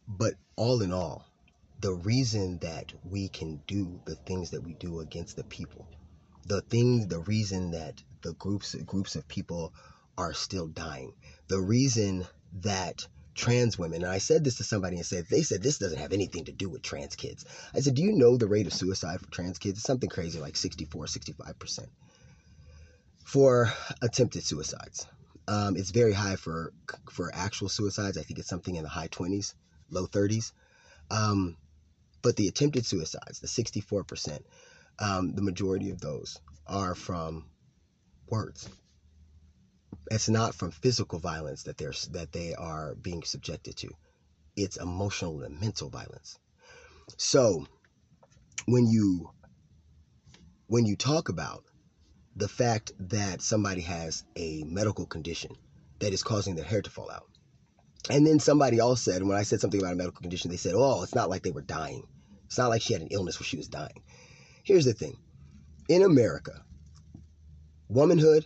But 0.08 0.34
all 0.56 0.82
in 0.82 0.92
all, 0.92 1.26
the 1.80 1.94
reason 1.94 2.60
that 2.60 2.92
we 3.06 3.30
can 3.30 3.62
do 3.68 4.02
the 4.06 4.16
things 4.16 4.52
that 4.52 4.64
we 4.64 4.74
do 4.74 5.00
against 5.00 5.38
the 5.38 5.44
people 5.46 5.88
the 6.50 6.62
thing, 6.62 7.08
the 7.08 7.20
reason 7.20 7.72
that 7.72 8.02
the 8.24 8.34
groups 8.34 8.76
groups 8.76 9.16
of 9.16 9.28
people 9.28 9.74
are 10.18 10.34
still 10.34 10.68
dying, 10.68 11.14
the 11.48 11.60
reason 11.60 12.28
that 12.62 13.08
trans 13.36 13.78
women, 13.78 14.02
and 14.04 14.12
I 14.12 14.18
said 14.18 14.44
this 14.44 14.58
to 14.58 14.64
somebody 14.64 14.98
and 14.98 15.06
said, 15.06 15.28
they 15.30 15.44
said 15.44 15.62
this 15.62 15.78
doesn't 15.78 16.00
have 16.00 16.12
anything 16.12 16.46
to 16.46 16.52
do 16.52 16.68
with 16.68 16.82
trans 16.82 17.16
kids. 17.16 17.46
I 17.74 17.80
said, 17.80 17.96
do 17.96 18.02
you 18.02 18.14
know 18.14 18.36
the 18.36 18.48
rate 18.48 18.68
of 18.68 18.74
suicide 18.74 19.22
for 19.22 19.30
trans 19.32 19.60
kids? 19.60 19.78
It's 19.78 19.88
something 19.88 20.10
crazy 20.10 20.40
like 20.40 20.58
64, 20.58 21.06
65% 21.06 21.88
for 23.30 23.72
attempted 24.02 24.44
suicides. 24.44 25.06
Um, 25.48 25.76
it's 25.78 25.92
very 25.92 26.14
high 26.14 26.36
for 26.36 26.74
for 27.12 27.30
actual 27.32 27.70
suicides. 27.70 28.18
I 28.18 28.24
think 28.24 28.40
it's 28.40 28.50
something 28.50 28.76
in 28.76 28.82
the 28.82 28.90
high 28.90 29.08
20s, 29.08 29.54
low 29.92 30.08
30s. 30.08 30.52
Um, 31.12 31.56
but 32.24 32.36
the 32.38 32.48
attempted 32.48 32.88
suicides, 32.88 33.40
the 33.40 33.48
64%, 33.48 34.40
um, 34.98 35.36
the 35.36 35.44
majority 35.44 35.92
of 35.92 36.02
those 36.02 36.40
are 36.66 36.96
from 36.96 37.46
words. 38.28 38.68
It's 40.10 40.30
not 40.30 40.56
from 40.56 40.72
physical 40.72 41.20
violence 41.20 41.64
that 41.64 41.78
they're 41.78 41.94
that 42.12 42.32
they 42.32 42.56
are 42.56 42.96
being 42.96 43.22
subjected 43.22 43.78
to. 43.78 43.90
It's 44.56 44.78
emotional 44.78 45.44
and 45.44 45.60
mental 45.62 45.90
violence. 45.90 46.40
So 47.18 47.68
when 48.66 48.88
you 48.88 49.30
when 50.66 50.88
you 50.88 50.96
talk 50.96 51.30
about 51.30 51.64
the 52.40 52.48
fact 52.48 52.94
that 53.00 53.42
somebody 53.42 53.82
has 53.82 54.24
a 54.38 54.64
medical 54.64 55.06
condition 55.06 55.52
that 56.00 56.14
is 56.14 56.24
causing 56.24 56.56
their 56.56 56.64
hair 56.64 56.82
to 56.82 56.90
fall 56.90 57.12
out. 57.12 57.28
And 58.10 58.26
then 58.26 58.40
somebody 58.40 58.80
else 58.80 59.02
said, 59.02 59.24
when 59.24 59.36
I 59.36 59.44
said 59.44 59.60
something 59.60 59.80
about 59.80 59.92
a 59.92 59.98
medical 59.98 60.22
condition, 60.22 60.50
they 60.50 60.56
said, 60.56 60.74
oh, 60.74 61.04
it's 61.04 61.14
not 61.14 61.30
like 61.30 61.44
they 61.44 61.52
were 61.52 61.62
dying. 61.62 62.08
It's 62.46 62.58
not 62.58 62.70
like 62.70 62.82
she 62.82 62.94
had 62.94 63.02
an 63.02 63.10
illness 63.12 63.38
where 63.40 63.46
she 63.46 63.58
was 63.58 63.68
dying. 63.68 64.04
Here's 64.64 64.86
the 64.86 64.94
thing 64.94 65.18
in 65.90 66.02
America, 66.02 66.64
womanhood 67.90 68.46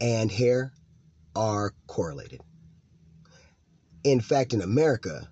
and 0.00 0.32
hair 0.32 0.72
are 1.36 1.74
correlated. 1.86 2.40
In 4.02 4.20
fact, 4.20 4.52
in 4.52 4.62
America, 4.62 5.28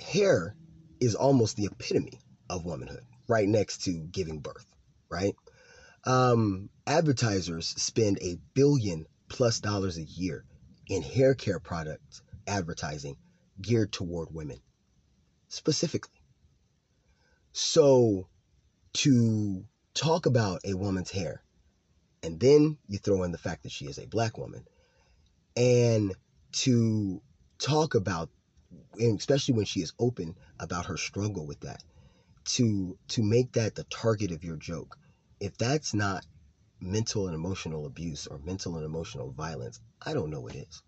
hair 0.00 0.56
is 0.98 1.14
almost 1.14 1.56
the 1.56 1.66
epitome 1.66 2.20
of 2.48 2.64
womanhood, 2.64 3.04
right 3.28 3.46
next 3.46 3.84
to 3.84 3.92
giving 4.10 4.38
birth, 4.38 4.66
right? 5.10 5.34
Um, 6.04 6.70
advertisers 6.86 7.68
spend 7.68 8.18
a 8.22 8.38
billion 8.54 9.06
plus 9.28 9.60
dollars 9.60 9.98
a 9.98 10.02
year 10.02 10.44
in 10.88 11.02
hair 11.02 11.34
care 11.34 11.60
products 11.60 12.22
advertising 12.46 13.16
geared 13.60 13.92
toward 13.92 14.32
women 14.32 14.60
specifically. 15.48 16.20
So 17.52 18.28
to 18.94 19.64
talk 19.94 20.26
about 20.26 20.60
a 20.64 20.74
woman's 20.74 21.10
hair 21.10 21.42
and 22.22 22.40
then 22.40 22.78
you 22.88 22.98
throw 22.98 23.22
in 23.22 23.32
the 23.32 23.38
fact 23.38 23.62
that 23.64 23.72
she 23.72 23.86
is 23.86 23.98
a 23.98 24.06
black 24.06 24.38
woman 24.38 24.64
and 25.56 26.14
to 26.52 27.20
talk 27.58 27.94
about 27.94 28.30
especially 29.00 29.54
when 29.54 29.64
she 29.64 29.80
is 29.80 29.92
open 29.98 30.36
about 30.58 30.86
her 30.86 30.96
struggle 30.96 31.46
with 31.46 31.60
that 31.60 31.82
to 32.44 32.96
to 33.08 33.22
make 33.22 33.52
that 33.52 33.74
the 33.74 33.84
target 33.84 34.30
of 34.30 34.44
your 34.44 34.56
joke 34.56 34.96
if 35.40 35.56
that's 35.56 35.94
not 35.94 36.24
mental 36.80 37.26
and 37.26 37.34
emotional 37.34 37.86
abuse 37.86 38.26
or 38.26 38.38
mental 38.38 38.76
and 38.76 38.84
emotional 38.84 39.32
violence, 39.32 39.80
I 40.04 40.12
don't 40.12 40.30
know 40.30 40.40
what 40.40 40.54
is. 40.54 40.82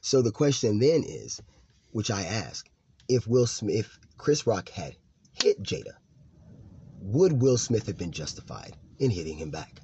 So 0.00 0.22
the 0.22 0.30
question 0.30 0.78
then 0.78 1.02
is, 1.04 1.40
which 1.90 2.10
I 2.10 2.22
ask, 2.22 2.68
if 3.08 3.26
Will 3.26 3.46
Smith, 3.46 3.74
if 3.76 3.98
Chris 4.16 4.46
Rock 4.46 4.68
had 4.68 4.96
hit 5.42 5.62
Jada, 5.62 5.96
would 7.00 7.40
Will 7.40 7.58
Smith 7.58 7.86
have 7.86 7.96
been 7.96 8.12
justified 8.12 8.76
in 8.98 9.10
hitting 9.10 9.36
him 9.36 9.50
back? 9.50 9.80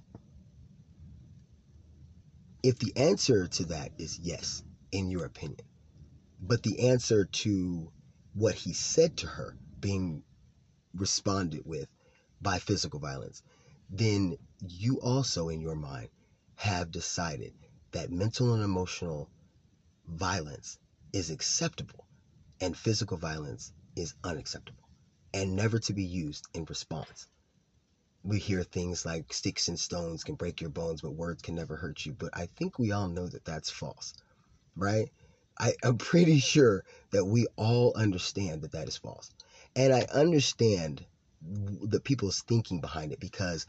If 2.62 2.78
the 2.78 2.92
answer 2.96 3.46
to 3.46 3.64
that 3.66 3.92
is 3.98 4.18
yes, 4.18 4.62
in 4.92 5.10
your 5.10 5.24
opinion, 5.24 5.66
but 6.40 6.62
the 6.62 6.88
answer 6.88 7.24
to 7.24 7.90
what 8.34 8.54
he 8.54 8.72
said 8.72 9.16
to 9.18 9.26
her 9.26 9.56
being 9.80 10.22
responded 10.94 11.62
with 11.64 11.88
by 12.40 12.58
physical 12.58 13.00
violence, 13.00 13.42
then 13.90 14.36
you 14.66 15.00
also, 15.00 15.48
in 15.48 15.60
your 15.60 15.74
mind, 15.74 16.08
have 16.56 16.90
decided 16.90 17.52
that 17.92 18.10
mental 18.10 18.54
and 18.54 18.62
emotional 18.62 19.30
violence 20.06 20.78
is 21.12 21.30
acceptable 21.30 22.06
and 22.60 22.76
physical 22.76 23.16
violence 23.16 23.72
is 23.96 24.14
unacceptable 24.24 24.88
and 25.32 25.56
never 25.56 25.78
to 25.78 25.92
be 25.92 26.04
used 26.04 26.46
in 26.54 26.64
response. 26.64 27.26
We 28.22 28.38
hear 28.38 28.62
things 28.62 29.04
like 29.04 29.32
sticks 29.32 29.68
and 29.68 29.78
stones 29.78 30.24
can 30.24 30.34
break 30.36 30.60
your 30.60 30.70
bones, 30.70 31.02
but 31.02 31.10
words 31.10 31.42
can 31.42 31.54
never 31.54 31.76
hurt 31.76 32.06
you. 32.06 32.14
But 32.14 32.30
I 32.32 32.46
think 32.56 32.78
we 32.78 32.92
all 32.92 33.08
know 33.08 33.26
that 33.26 33.44
that's 33.44 33.70
false, 33.70 34.14
right? 34.76 35.10
I, 35.58 35.74
am 35.84 35.98
pretty 35.98 36.38
sure 36.38 36.84
that 37.10 37.24
we 37.24 37.46
all 37.56 37.92
understand 37.96 38.62
that 38.62 38.72
that 38.72 38.88
is 38.88 38.96
false. 38.96 39.30
And 39.76 39.92
I 39.92 40.06
understand 40.12 41.04
the 41.44 42.00
people's 42.00 42.42
thinking 42.42 42.80
behind 42.80 43.12
it 43.12 43.20
because 43.20 43.66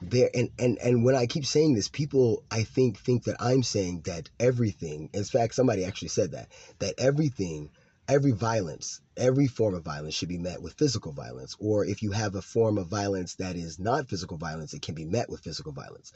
there 0.00 0.30
and, 0.34 0.50
and 0.58 0.78
and 0.78 1.04
when 1.04 1.14
I 1.14 1.26
keep 1.26 1.46
saying 1.46 1.74
this, 1.74 1.88
people 1.88 2.44
I 2.50 2.62
think 2.62 2.98
think 2.98 3.24
that 3.24 3.36
I'm 3.40 3.62
saying 3.62 4.02
that 4.02 4.30
everything 4.38 5.10
in 5.12 5.24
fact 5.24 5.54
somebody 5.54 5.84
actually 5.84 6.08
said 6.08 6.32
that 6.32 6.48
that 6.78 6.94
everything 6.98 7.70
every 8.06 8.32
violence 8.32 9.00
every 9.16 9.46
form 9.46 9.74
of 9.74 9.82
violence 9.82 10.14
should 10.14 10.28
be 10.28 10.38
met 10.38 10.60
with 10.60 10.74
physical 10.74 11.12
violence. 11.12 11.56
Or 11.58 11.84
if 11.84 12.02
you 12.02 12.12
have 12.12 12.34
a 12.34 12.42
form 12.42 12.78
of 12.78 12.88
violence 12.88 13.36
that 13.36 13.56
is 13.56 13.78
not 13.78 14.08
physical 14.08 14.36
violence 14.36 14.74
it 14.74 14.82
can 14.82 14.94
be 14.94 15.06
met 15.06 15.30
with 15.30 15.40
physical 15.40 15.72
violence. 15.72 16.12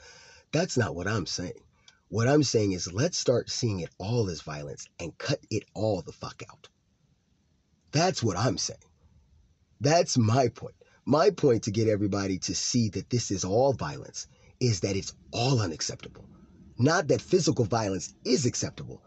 That's 0.53 0.77
not 0.77 0.95
what 0.95 1.09
i'm 1.09 1.27
saying. 1.27 1.61
What 2.09 2.29
i'm 2.29 2.43
saying 2.43 2.73
is 2.73 2.93
let's 2.93 3.19
start 3.19 3.51
seeing 3.51 3.81
it 3.81 3.91
all 3.99 4.29
as 4.29 4.43
violence 4.43 4.89
and 5.01 5.17
cut 5.19 5.41
it 5.51 5.65
all 5.75 6.03
the 6.03 6.13
fuck 6.13 6.43
out. 6.51 6.69
That's 7.91 8.23
what 8.23 8.37
i'm 8.37 8.59
saying 8.59 8.81
that's 9.81 10.19
my 10.19 10.49
point. 10.49 10.75
My 11.05 11.31
point 11.31 11.63
to 11.65 11.71
get 11.71 11.89
everybody 11.89 12.39
to 12.41 12.55
see 12.55 12.89
that 12.91 13.11
this 13.11 13.31
is 13.31 13.45
all 13.45 13.73
violence 13.73 14.27
is 14.61 14.81
that 14.81 14.97
it's 14.97 15.15
all 15.33 15.61
unacceptable. 15.61 16.25
Not 16.79 17.09
that 17.09 17.21
physical 17.21 17.65
violence 17.65 18.15
is 18.25 18.47
acceptable, 18.47 19.03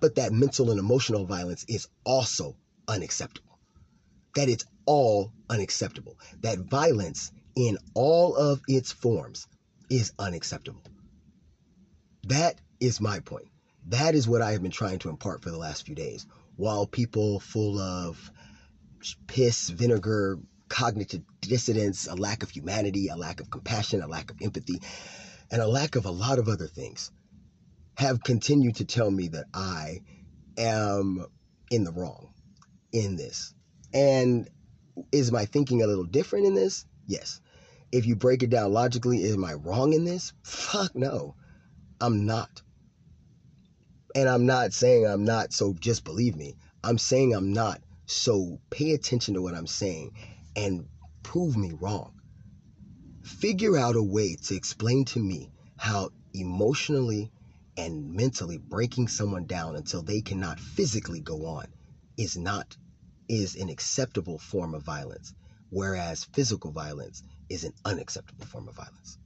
but 0.00 0.16
that 0.16 0.32
mental 0.32 0.70
and 0.70 0.78
emotional 0.78 1.24
violence 1.24 1.64
is 1.68 1.88
also 2.04 2.56
unacceptable. 2.88 3.58
That 4.34 4.48
it's 4.48 4.66
all 4.84 5.32
unacceptable. 5.48 6.18
That 6.42 6.58
violence 6.58 7.32
in 7.56 7.78
all 7.94 8.36
of 8.36 8.60
its 8.68 8.92
forms 8.92 9.46
is 9.88 10.12
unacceptable. 10.18 10.82
That 12.24 12.60
is 12.80 13.00
my 13.00 13.20
point. 13.20 13.46
That 13.88 14.14
is 14.14 14.28
what 14.28 14.42
I 14.42 14.52
have 14.52 14.62
been 14.62 14.70
trying 14.70 14.98
to 15.00 15.08
impart 15.08 15.42
for 15.42 15.50
the 15.50 15.56
last 15.56 15.86
few 15.86 15.94
days. 15.94 16.26
While 16.56 16.86
people 16.86 17.40
full 17.40 17.78
of 17.78 18.30
piss, 19.26 19.68
vinegar, 19.68 20.38
cognitive 20.68 21.22
dissonance, 21.40 22.06
a 22.06 22.14
lack 22.14 22.42
of 22.42 22.50
humanity, 22.50 23.08
a 23.08 23.16
lack 23.16 23.40
of 23.40 23.50
compassion, 23.50 24.02
a 24.02 24.06
lack 24.06 24.30
of 24.30 24.38
empathy, 24.42 24.80
and 25.50 25.62
a 25.62 25.68
lack 25.68 25.96
of 25.96 26.06
a 26.06 26.10
lot 26.10 26.38
of 26.38 26.48
other 26.48 26.66
things 26.66 27.10
have 27.96 28.22
continued 28.22 28.76
to 28.76 28.84
tell 28.84 29.10
me 29.10 29.28
that 29.28 29.46
I 29.54 30.00
am 30.58 31.26
in 31.70 31.84
the 31.84 31.92
wrong 31.92 32.32
in 32.92 33.16
this. 33.16 33.54
And 33.94 34.48
is 35.12 35.32
my 35.32 35.44
thinking 35.44 35.82
a 35.82 35.86
little 35.86 36.04
different 36.04 36.46
in 36.46 36.54
this? 36.54 36.84
Yes. 37.06 37.40
If 37.92 38.06
you 38.06 38.16
break 38.16 38.42
it 38.42 38.50
down 38.50 38.72
logically, 38.72 39.30
am 39.30 39.44
I 39.44 39.54
wrong 39.54 39.92
in 39.92 40.04
this? 40.04 40.32
Fuck 40.42 40.94
no. 40.94 41.36
I'm 42.00 42.26
not. 42.26 42.62
And 44.14 44.28
I'm 44.28 44.46
not 44.46 44.72
saying 44.72 45.06
I'm 45.06 45.24
not, 45.24 45.52
so 45.52 45.74
just 45.74 46.04
believe 46.04 46.36
me. 46.36 46.56
I'm 46.82 46.98
saying 46.98 47.34
I'm 47.34 47.52
not 47.52 47.80
so 48.06 48.60
pay 48.70 48.92
attention 48.92 49.34
to 49.34 49.42
what 49.42 49.54
I'm 49.54 49.66
saying 49.66 50.12
and 50.54 50.88
prove 51.22 51.56
me 51.56 51.72
wrong. 51.72 52.12
Figure 53.22 53.76
out 53.76 53.96
a 53.96 54.02
way 54.02 54.36
to 54.36 54.54
explain 54.54 55.04
to 55.06 55.18
me 55.18 55.50
how 55.76 56.10
emotionally 56.32 57.32
and 57.76 58.14
mentally 58.14 58.58
breaking 58.58 59.08
someone 59.08 59.44
down 59.44 59.76
until 59.76 60.02
they 60.02 60.20
cannot 60.20 60.60
physically 60.60 61.20
go 61.20 61.46
on 61.46 61.66
is 62.16 62.36
not 62.36 62.76
is 63.28 63.56
an 63.56 63.68
acceptable 63.68 64.38
form 64.38 64.74
of 64.74 64.82
violence 64.82 65.34
whereas 65.70 66.24
physical 66.24 66.70
violence 66.70 67.22
is 67.48 67.64
an 67.64 67.72
unacceptable 67.84 68.46
form 68.46 68.68
of 68.68 68.74
violence. 68.74 69.18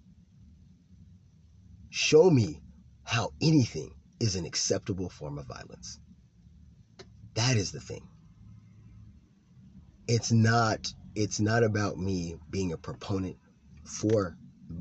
Show 1.91 2.31
me 2.31 2.63
how 3.05 3.33
anything 3.43 3.95
is 4.21 4.37
an 4.37 4.47
acceptable 4.47 5.11
form 5.11 5.39
of 5.39 5.47
violence. 5.47 5.99
That 7.35 7.57
is 7.57 7.73
the 7.73 7.81
thing 7.81 8.09
it's 10.13 10.33
not 10.33 10.93
it's 11.15 11.39
not 11.39 11.63
about 11.63 11.97
me 11.97 12.35
being 12.51 12.73
a 12.73 12.77
proponent 12.77 13.37
for 13.85 14.37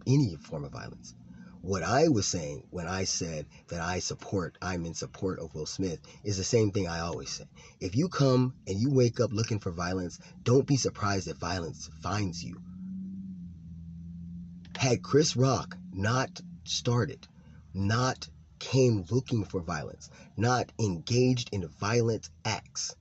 any 0.08 0.36
form 0.38 0.64
of 0.66 0.72
violence. 0.72 1.14
What 1.62 1.84
I 1.84 2.08
was 2.08 2.26
saying 2.26 2.64
when 2.72 2.88
I 2.88 3.04
said 3.04 3.46
that 3.68 3.80
I 3.80 4.00
support, 4.00 4.58
I'm 4.60 4.88
in 4.88 4.96
support 4.96 5.38
of 5.38 5.54
Will 5.54 5.68
Smith, 5.68 6.00
is 6.24 6.38
the 6.38 6.44
same 6.44 6.72
thing 6.72 6.88
I 6.88 7.02
always 7.02 7.30
say. 7.30 7.44
If 7.80 7.96
you 7.96 8.10
come 8.10 8.56
and 8.66 8.80
you 8.80 8.90
wake 8.90 9.20
up 9.20 9.32
looking 9.32 9.60
for 9.60 9.70
violence, 9.70 10.18
don't 10.42 10.66
be 10.66 10.78
surprised 10.78 11.28
that 11.28 11.38
violence 11.38 11.92
finds 12.02 12.44
you. 12.44 12.60
Had 14.78 15.04
Chris 15.04 15.36
Rock 15.36 15.78
not 15.94 16.42
started, 16.64 17.28
not 17.72 18.28
came 18.58 19.06
looking 19.12 19.44
for 19.44 19.62
violence, 19.62 20.10
not 20.36 20.72
engaged 20.80 21.50
in 21.52 21.68
violent 21.68 22.32
acts, 22.46 22.96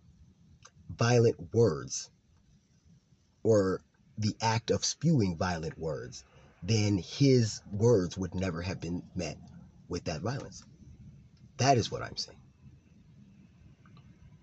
violent 0.91 1.55
words, 1.55 2.11
or 3.49 3.81
the 4.19 4.37
act 4.43 4.71
of 4.71 4.85
spewing 4.85 5.35
violent 5.35 5.79
words, 5.79 6.23
then 6.63 6.99
his 6.99 7.63
words 7.73 8.19
would 8.19 8.35
never 8.35 8.61
have 8.61 8.79
been 8.79 9.03
met 9.15 9.39
with 9.89 10.05
that 10.05 10.21
violence. 10.21 10.63
That 11.57 11.79
is 11.79 11.91
what 11.91 12.03
I'm 12.03 12.19
saying. 12.19 12.39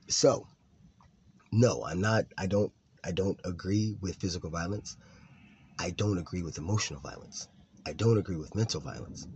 So, 0.10 0.48
no, 1.52 1.86
I'm 1.86 2.02
not 2.02 2.26
I 2.36 2.48
don't 2.48 2.74
I 3.04 3.12
don't 3.12 3.40
agree 3.46 3.96
with 4.02 4.16
physical 4.16 4.50
violence. 4.50 4.98
I 5.78 5.92
don't 5.92 6.18
agree 6.18 6.42
with 6.42 6.58
emotional 6.58 7.00
violence. 7.00 7.48
I 7.86 7.94
don't 7.94 8.18
agree 8.18 8.38
with 8.38 8.56
mental 8.56 8.82
violence. 8.82 9.28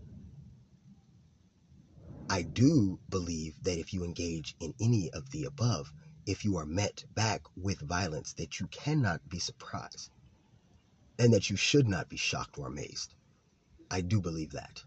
I 2.27 2.41
do 2.41 2.99
believe 3.07 3.53
that 3.65 3.77
if 3.77 3.93
you 3.93 4.03
engage 4.03 4.55
in 4.59 4.73
any 4.81 5.11
of 5.11 5.29
the 5.29 5.43
above, 5.43 5.93
if 6.29 6.45
you 6.45 6.57
are 6.57 6.65
met 6.65 7.03
back 7.15 7.41
with 7.57 7.79
violence, 7.79 8.33
that 8.33 8.59
you 8.59 8.67
cannot 8.67 9.27
be 9.27 9.39
surprised 9.39 10.11
and 11.17 11.33
that 11.33 11.49
you 11.49 11.55
should 11.55 11.87
not 11.87 12.07
be 12.07 12.17
shocked 12.17 12.59
or 12.59 12.67
amazed. 12.67 13.15
I 13.89 14.01
do 14.01 14.21
believe 14.21 14.51
that. 14.51 14.83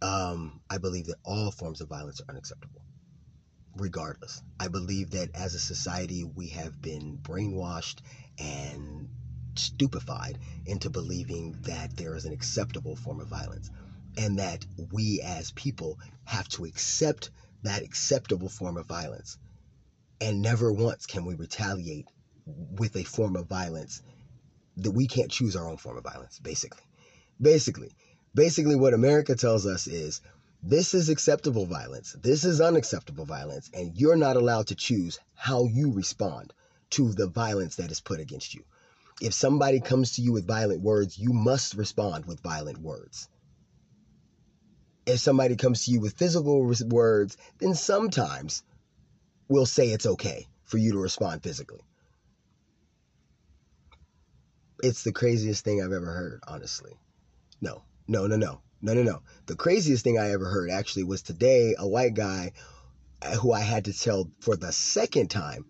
Um, 0.00 0.60
I 0.70 0.78
believe 0.78 1.06
that 1.06 1.16
all 1.24 1.50
forms 1.50 1.80
of 1.80 1.88
violence 1.88 2.20
are 2.20 2.30
unacceptable, 2.30 2.82
regardless. 3.76 4.40
I 4.60 4.68
believe 4.68 5.10
that 5.10 5.34
as 5.34 5.54
a 5.56 5.58
society, 5.58 6.22
we 6.22 6.46
have 6.48 6.80
been 6.80 7.18
brainwashed 7.18 7.98
and 8.38 9.08
stupefied 9.56 10.38
into 10.66 10.88
believing 10.88 11.56
that 11.62 11.96
there 11.96 12.14
is 12.14 12.26
an 12.26 12.32
acceptable 12.32 12.94
form 12.94 13.18
of 13.18 13.26
violence 13.26 13.70
and 14.16 14.38
that 14.38 14.64
we 14.92 15.20
as 15.20 15.50
people 15.50 15.98
have 16.26 16.46
to 16.50 16.64
accept 16.64 17.30
that 17.64 17.82
acceptable 17.82 18.48
form 18.48 18.76
of 18.76 18.86
violence. 18.86 19.36
And 20.20 20.42
never 20.42 20.72
once 20.72 21.06
can 21.06 21.24
we 21.24 21.34
retaliate 21.34 22.08
with 22.46 22.96
a 22.96 23.04
form 23.04 23.36
of 23.36 23.46
violence 23.46 24.02
that 24.76 24.92
we 24.92 25.06
can't 25.06 25.30
choose 25.30 25.56
our 25.56 25.68
own 25.68 25.76
form 25.76 25.96
of 25.96 26.04
violence, 26.04 26.38
basically. 26.38 26.82
Basically, 27.40 27.90
basically 28.34 28.76
what 28.76 28.94
America 28.94 29.34
tells 29.34 29.66
us 29.66 29.86
is 29.86 30.20
this 30.62 30.94
is 30.94 31.08
acceptable 31.08 31.66
violence, 31.66 32.16
this 32.22 32.44
is 32.44 32.60
unacceptable 32.60 33.24
violence, 33.24 33.70
and 33.74 33.96
you're 33.96 34.16
not 34.16 34.36
allowed 34.36 34.68
to 34.68 34.74
choose 34.74 35.18
how 35.34 35.66
you 35.66 35.92
respond 35.92 36.52
to 36.90 37.12
the 37.12 37.26
violence 37.26 37.76
that 37.76 37.90
is 37.90 38.00
put 38.00 38.20
against 38.20 38.54
you. 38.54 38.64
If 39.20 39.34
somebody 39.34 39.80
comes 39.80 40.12
to 40.12 40.22
you 40.22 40.32
with 40.32 40.46
violent 40.46 40.82
words, 40.82 41.18
you 41.18 41.32
must 41.32 41.74
respond 41.74 42.26
with 42.26 42.40
violent 42.40 42.78
words 42.78 43.28
if 45.06 45.20
somebody 45.20 45.54
comes 45.54 45.84
to 45.84 45.92
you 45.92 46.00
with 46.00 46.18
physical 46.18 46.68
words, 46.90 47.36
then 47.58 47.74
sometimes 47.74 48.64
we'll 49.48 49.66
say 49.66 49.88
it's 49.88 50.06
okay 50.06 50.46
for 50.64 50.78
you 50.78 50.92
to 50.92 50.98
respond 50.98 51.42
physically. 51.42 51.80
It's 54.82 55.04
the 55.04 55.12
craziest 55.12 55.64
thing 55.64 55.82
I've 55.82 55.92
ever 55.92 56.12
heard, 56.12 56.40
honestly. 56.46 56.92
No, 57.60 57.82
no, 58.06 58.26
no, 58.26 58.36
no, 58.36 58.60
no, 58.82 58.94
no, 58.94 59.02
no. 59.02 59.22
The 59.46 59.56
craziest 59.56 60.04
thing 60.04 60.18
I 60.18 60.32
ever 60.32 60.50
heard 60.50 60.70
actually 60.70 61.04
was 61.04 61.22
today 61.22 61.74
a 61.78 61.88
white 61.88 62.14
guy 62.14 62.52
uh, 63.22 63.36
who 63.36 63.52
I 63.52 63.60
had 63.60 63.86
to 63.86 63.98
tell 63.98 64.30
for 64.40 64.56
the 64.56 64.72
second 64.72 65.28
time 65.28 65.64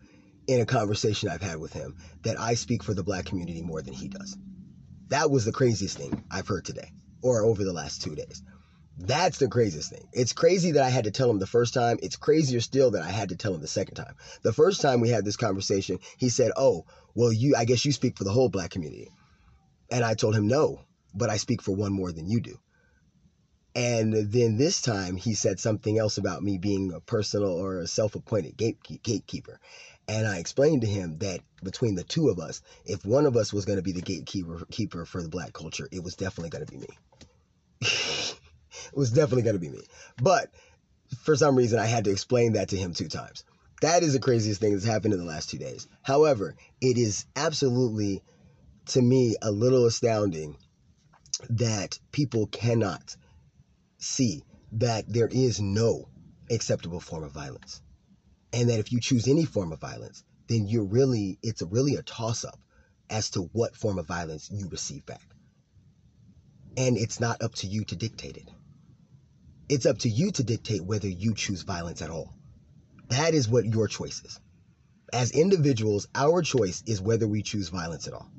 in 0.49 0.61
a 0.61 0.67
conversation 0.67 1.29
I've 1.29 1.43
had 1.43 1.59
with 1.59 1.73
him 1.73 1.97
that 2.23 2.39
I 2.39 2.55
speak 2.55 2.83
for 2.83 2.95
the 2.95 3.05
black 3.05 3.27
community 3.27 3.63
more 3.63 3.83
than 3.83 3.95
he 3.95 4.09
does. 4.09 4.37
That 5.09 5.31
was 5.31 5.45
the 5.45 5.53
craziest 5.53 5.99
thing 5.99 6.25
I've 6.31 6.49
heard 6.49 6.65
today 6.65 6.91
or 7.23 7.43
over 7.43 7.65
the 7.65 7.73
last 7.73 8.03
two 8.03 8.15
days. 8.15 8.43
That's 8.99 9.39
the 9.39 9.49
craziest 9.49 9.91
thing. 9.91 10.09
It's 10.13 10.33
crazy 10.33 10.73
that 10.73 10.83
I 10.83 10.89
had 10.89 11.05
to 11.05 11.11
tell 11.11 11.31
him 11.31 11.39
the 11.39 11.47
first 11.47 11.75
time. 11.75 11.99
It's 12.03 12.17
crazier 12.17 12.61
still 12.61 12.93
that 12.93 13.03
I 13.03 13.11
had 13.11 13.29
to 13.29 13.37
tell 13.37 13.55
him 13.55 13.61
the 13.61 13.67
second 13.67 13.97
time. 13.97 14.15
The 14.43 14.55
first 14.55 14.81
time 14.81 15.01
we 15.01 15.11
had 15.11 15.25
this 15.25 15.37
conversation, 15.37 15.99
he 16.17 16.31
said, 16.31 16.53
"Oh, 16.57 16.87
well, 17.15 17.31
you 17.33 17.55
I 17.57 17.67
guess 17.67 17.85
you 17.85 17.93
speak 17.93 18.17
for 18.17 18.25
the 18.25 18.33
whole 18.33 18.49
black 18.49 18.71
community." 18.71 19.11
And 19.91 20.03
I 20.03 20.15
told 20.15 20.35
him, 20.35 20.47
"No, 20.47 20.81
but 21.15 21.29
I 21.29 21.37
speak 21.37 21.61
for 21.61 21.75
one 21.75 21.93
more 21.93 22.11
than 22.11 22.27
you 22.27 22.41
do." 22.41 22.59
And 23.75 24.33
then 24.33 24.57
this 24.57 24.81
time 24.81 25.17
he 25.17 25.35
said 25.35 25.61
something 25.61 25.99
else 25.99 26.17
about 26.17 26.43
me 26.43 26.57
being 26.57 26.93
a 26.95 27.01
personal 27.01 27.51
or 27.51 27.81
a 27.81 27.87
self-appointed 27.87 28.57
gatekeeper. 28.57 29.61
And 30.09 30.27
I 30.27 30.39
explained 30.39 30.81
to 30.81 30.87
him 30.87 31.19
that 31.19 31.41
between 31.63 31.97
the 31.97 32.05
two 32.05 32.31
of 32.31 32.39
us, 32.39 32.63
if 32.87 33.05
one 33.05 33.27
of 33.27 33.37
us 33.37 33.53
was 33.53 33.67
going 33.67 33.77
to 33.77 33.83
be 33.83 33.93
the 33.93 34.01
gatekeeper 34.01 34.65
keeper 34.71 35.05
for 35.05 35.23
the 35.23 35.29
black 35.29 35.53
culture, 35.53 35.89
it 35.93 36.03
was 36.03 36.17
definitely 36.17 36.49
going 36.49 36.65
to 36.65 36.73
be 36.73 36.79
me. 36.79 36.89
Was 38.97 39.11
definitely 39.11 39.43
going 39.43 39.55
to 39.55 39.61
be 39.61 39.69
me. 39.69 39.85
But 40.21 40.51
for 41.23 41.37
some 41.37 41.55
reason, 41.55 41.79
I 41.79 41.87
had 41.87 42.05
to 42.05 42.11
explain 42.11 42.55
that 42.55 42.71
to 42.71 42.77
him 42.77 42.95
two 42.95 43.09
times. 43.09 43.45
That 43.83 44.03
is 44.03 44.15
the 44.15 44.21
craziest 44.21 44.61
thing 44.61 44.73
that's 44.73 44.87
happened 44.87 45.13
in 45.13 45.21
the 45.21 45.27
last 45.27 45.51
two 45.51 45.59
days. 45.59 45.87
However, 46.03 46.57
it 46.81 46.97
is 46.97 47.27
absolutely, 47.37 48.23
to 48.87 49.03
me, 49.03 49.37
a 49.43 49.51
little 49.51 49.85
astounding 49.85 50.57
that 51.51 51.99
people 52.11 52.47
cannot 52.47 53.15
see 53.99 54.43
that 54.73 55.05
there 55.07 55.29
is 55.29 55.61
no 55.61 56.09
acceptable 56.51 57.01
form 57.01 57.23
of 57.23 57.33
violence. 57.33 57.83
And 58.53 58.71
that 58.71 58.79
if 58.79 58.93
you 58.93 59.01
choose 59.01 59.29
any 59.29 59.45
form 59.45 59.73
of 59.73 59.81
violence, 59.81 60.25
then 60.49 60.67
you're 60.67 60.85
really, 60.85 61.39
it's 61.43 61.61
really 61.61 61.97
a 61.97 62.03
toss 62.03 62.47
up 62.47 62.59
as 63.11 63.31
to 63.31 63.43
what 63.53 63.77
form 63.77 63.99
of 63.99 64.07
violence 64.07 64.51
you 64.51 64.69
receive 64.69 65.05
back. 65.05 65.29
And 66.79 66.97
it's 66.97 67.21
not 67.21 67.43
up 67.43 67.55
to 67.57 67.67
you 67.67 67.85
to 67.85 67.97
dictate 67.97 68.39
it. 68.39 68.49
It's 69.69 69.87
up 69.87 69.99
to 69.99 70.09
you 70.09 70.31
to 70.33 70.45
dictate 70.45 70.85
whether 70.85 71.09
you 71.09 71.35
choose 71.35 71.63
violence 71.63 72.03
at 72.03 72.11
all. 72.11 72.33
That 73.09 73.35
is 73.35 73.49
what 73.49 73.65
your 73.65 73.89
choice 73.89 74.23
is. 74.25 74.41
As 75.13 75.33
individuals, 75.33 76.07
our 76.15 76.43
choice 76.43 76.83
is 76.87 77.01
whether 77.01 77.27
we 77.27 77.43
choose 77.43 77.69
violence 77.69 78.07
at 78.07 78.13
all. 78.13 78.31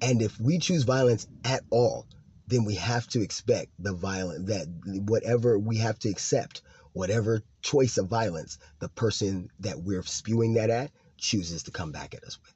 And 0.00 0.22
if 0.22 0.40
we 0.40 0.58
choose 0.58 0.84
violence 0.84 1.26
at 1.44 1.62
all, 1.70 2.06
then 2.48 2.64
we 2.64 2.74
have 2.76 3.06
to 3.08 3.22
expect 3.22 3.72
the 3.78 3.92
violent 3.92 4.46
that 4.46 4.66
whatever 4.86 5.58
we 5.58 5.78
have 5.78 5.98
to 6.00 6.08
accept, 6.08 6.62
whatever 6.92 7.42
choice 7.62 7.98
of 7.98 8.08
violence 8.08 8.58
the 8.78 8.88
person 8.88 9.48
that 9.60 9.82
we're 9.82 10.02
spewing 10.02 10.54
that 10.54 10.70
at 10.70 10.90
chooses 11.16 11.64
to 11.64 11.70
come 11.70 11.92
back 11.92 12.14
at 12.14 12.24
us 12.24 12.38
with. 12.40 12.54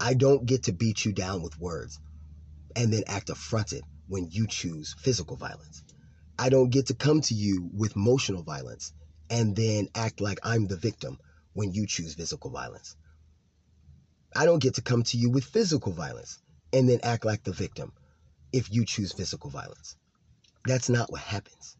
I 0.00 0.14
don't 0.14 0.46
get 0.46 0.64
to 0.64 0.72
beat 0.72 1.04
you 1.04 1.12
down 1.12 1.42
with 1.42 1.58
words 1.58 1.98
and 2.76 2.92
then 2.92 3.04
act 3.06 3.30
affronted 3.30 3.82
when 4.06 4.28
you 4.30 4.46
choose 4.46 4.94
physical 5.00 5.36
violence. 5.36 5.82
I 6.38 6.48
don't 6.50 6.70
get 6.70 6.86
to 6.86 6.94
come 6.94 7.20
to 7.22 7.34
you 7.34 7.68
with 7.74 7.96
emotional 7.96 8.42
violence 8.42 8.92
and 9.28 9.56
then 9.56 9.88
act 9.94 10.20
like 10.20 10.38
I'm 10.42 10.66
the 10.66 10.76
victim 10.76 11.18
when 11.52 11.72
you 11.72 11.86
choose 11.86 12.14
physical 12.14 12.50
violence. 12.50 12.94
I 14.36 14.44
don't 14.44 14.62
get 14.62 14.74
to 14.74 14.82
come 14.82 15.02
to 15.04 15.16
you 15.16 15.30
with 15.30 15.44
physical 15.44 15.92
violence 15.92 16.38
and 16.72 16.88
then 16.88 17.00
act 17.02 17.24
like 17.24 17.42
the 17.42 17.52
victim 17.52 17.92
if 18.52 18.72
you 18.72 18.84
choose 18.84 19.12
physical 19.12 19.50
violence. 19.50 19.96
That's 20.64 20.88
not 20.88 21.10
what 21.10 21.22
happens. 21.22 21.76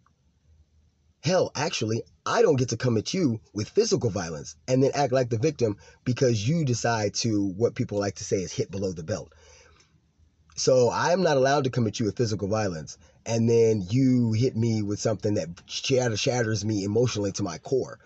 Hell, 1.21 1.51
actually, 1.55 2.03
I 2.25 2.43
don't 2.43 2.57
get 2.57 2.71
to 2.71 2.77
come 2.77 2.97
at 2.97 3.13
you 3.13 3.41
with 3.53 3.69
physical 3.69 4.11
violence 4.11 4.57
and 4.67 4.83
then 4.83 4.93
act 4.95 5.13
like 5.13 5.31
the 5.31 5.39
victim 5.39 5.77
because 6.05 6.49
you 6.49 6.65
decide 6.65 7.15
to, 7.15 7.53
what 7.57 7.75
people 7.75 7.99
like 7.99 8.15
to 8.17 8.25
say 8.25 8.43
is 8.43 8.53
hit 8.53 8.71
below 8.71 8.93
the 8.93 9.03
belt. 9.03 9.33
So 10.59 10.91
I'm 10.91 11.23
not 11.23 11.37
allowed 11.37 11.65
to 11.65 11.71
come 11.71 11.87
at 11.87 12.01
you 12.01 12.07
with 12.07 12.17
physical 12.17 12.49
violence 12.49 12.99
and 13.25 13.49
then 13.49 13.87
you 13.91 14.33
hit 14.33 14.57
me 14.57 14.83
with 14.83 14.99
something 14.99 15.35
that 15.35 15.49
shatters 15.67 16.65
me 16.65 16.83
emotionally 16.83 17.31
to 17.33 17.45
my 17.45 17.59
core. 17.59 18.01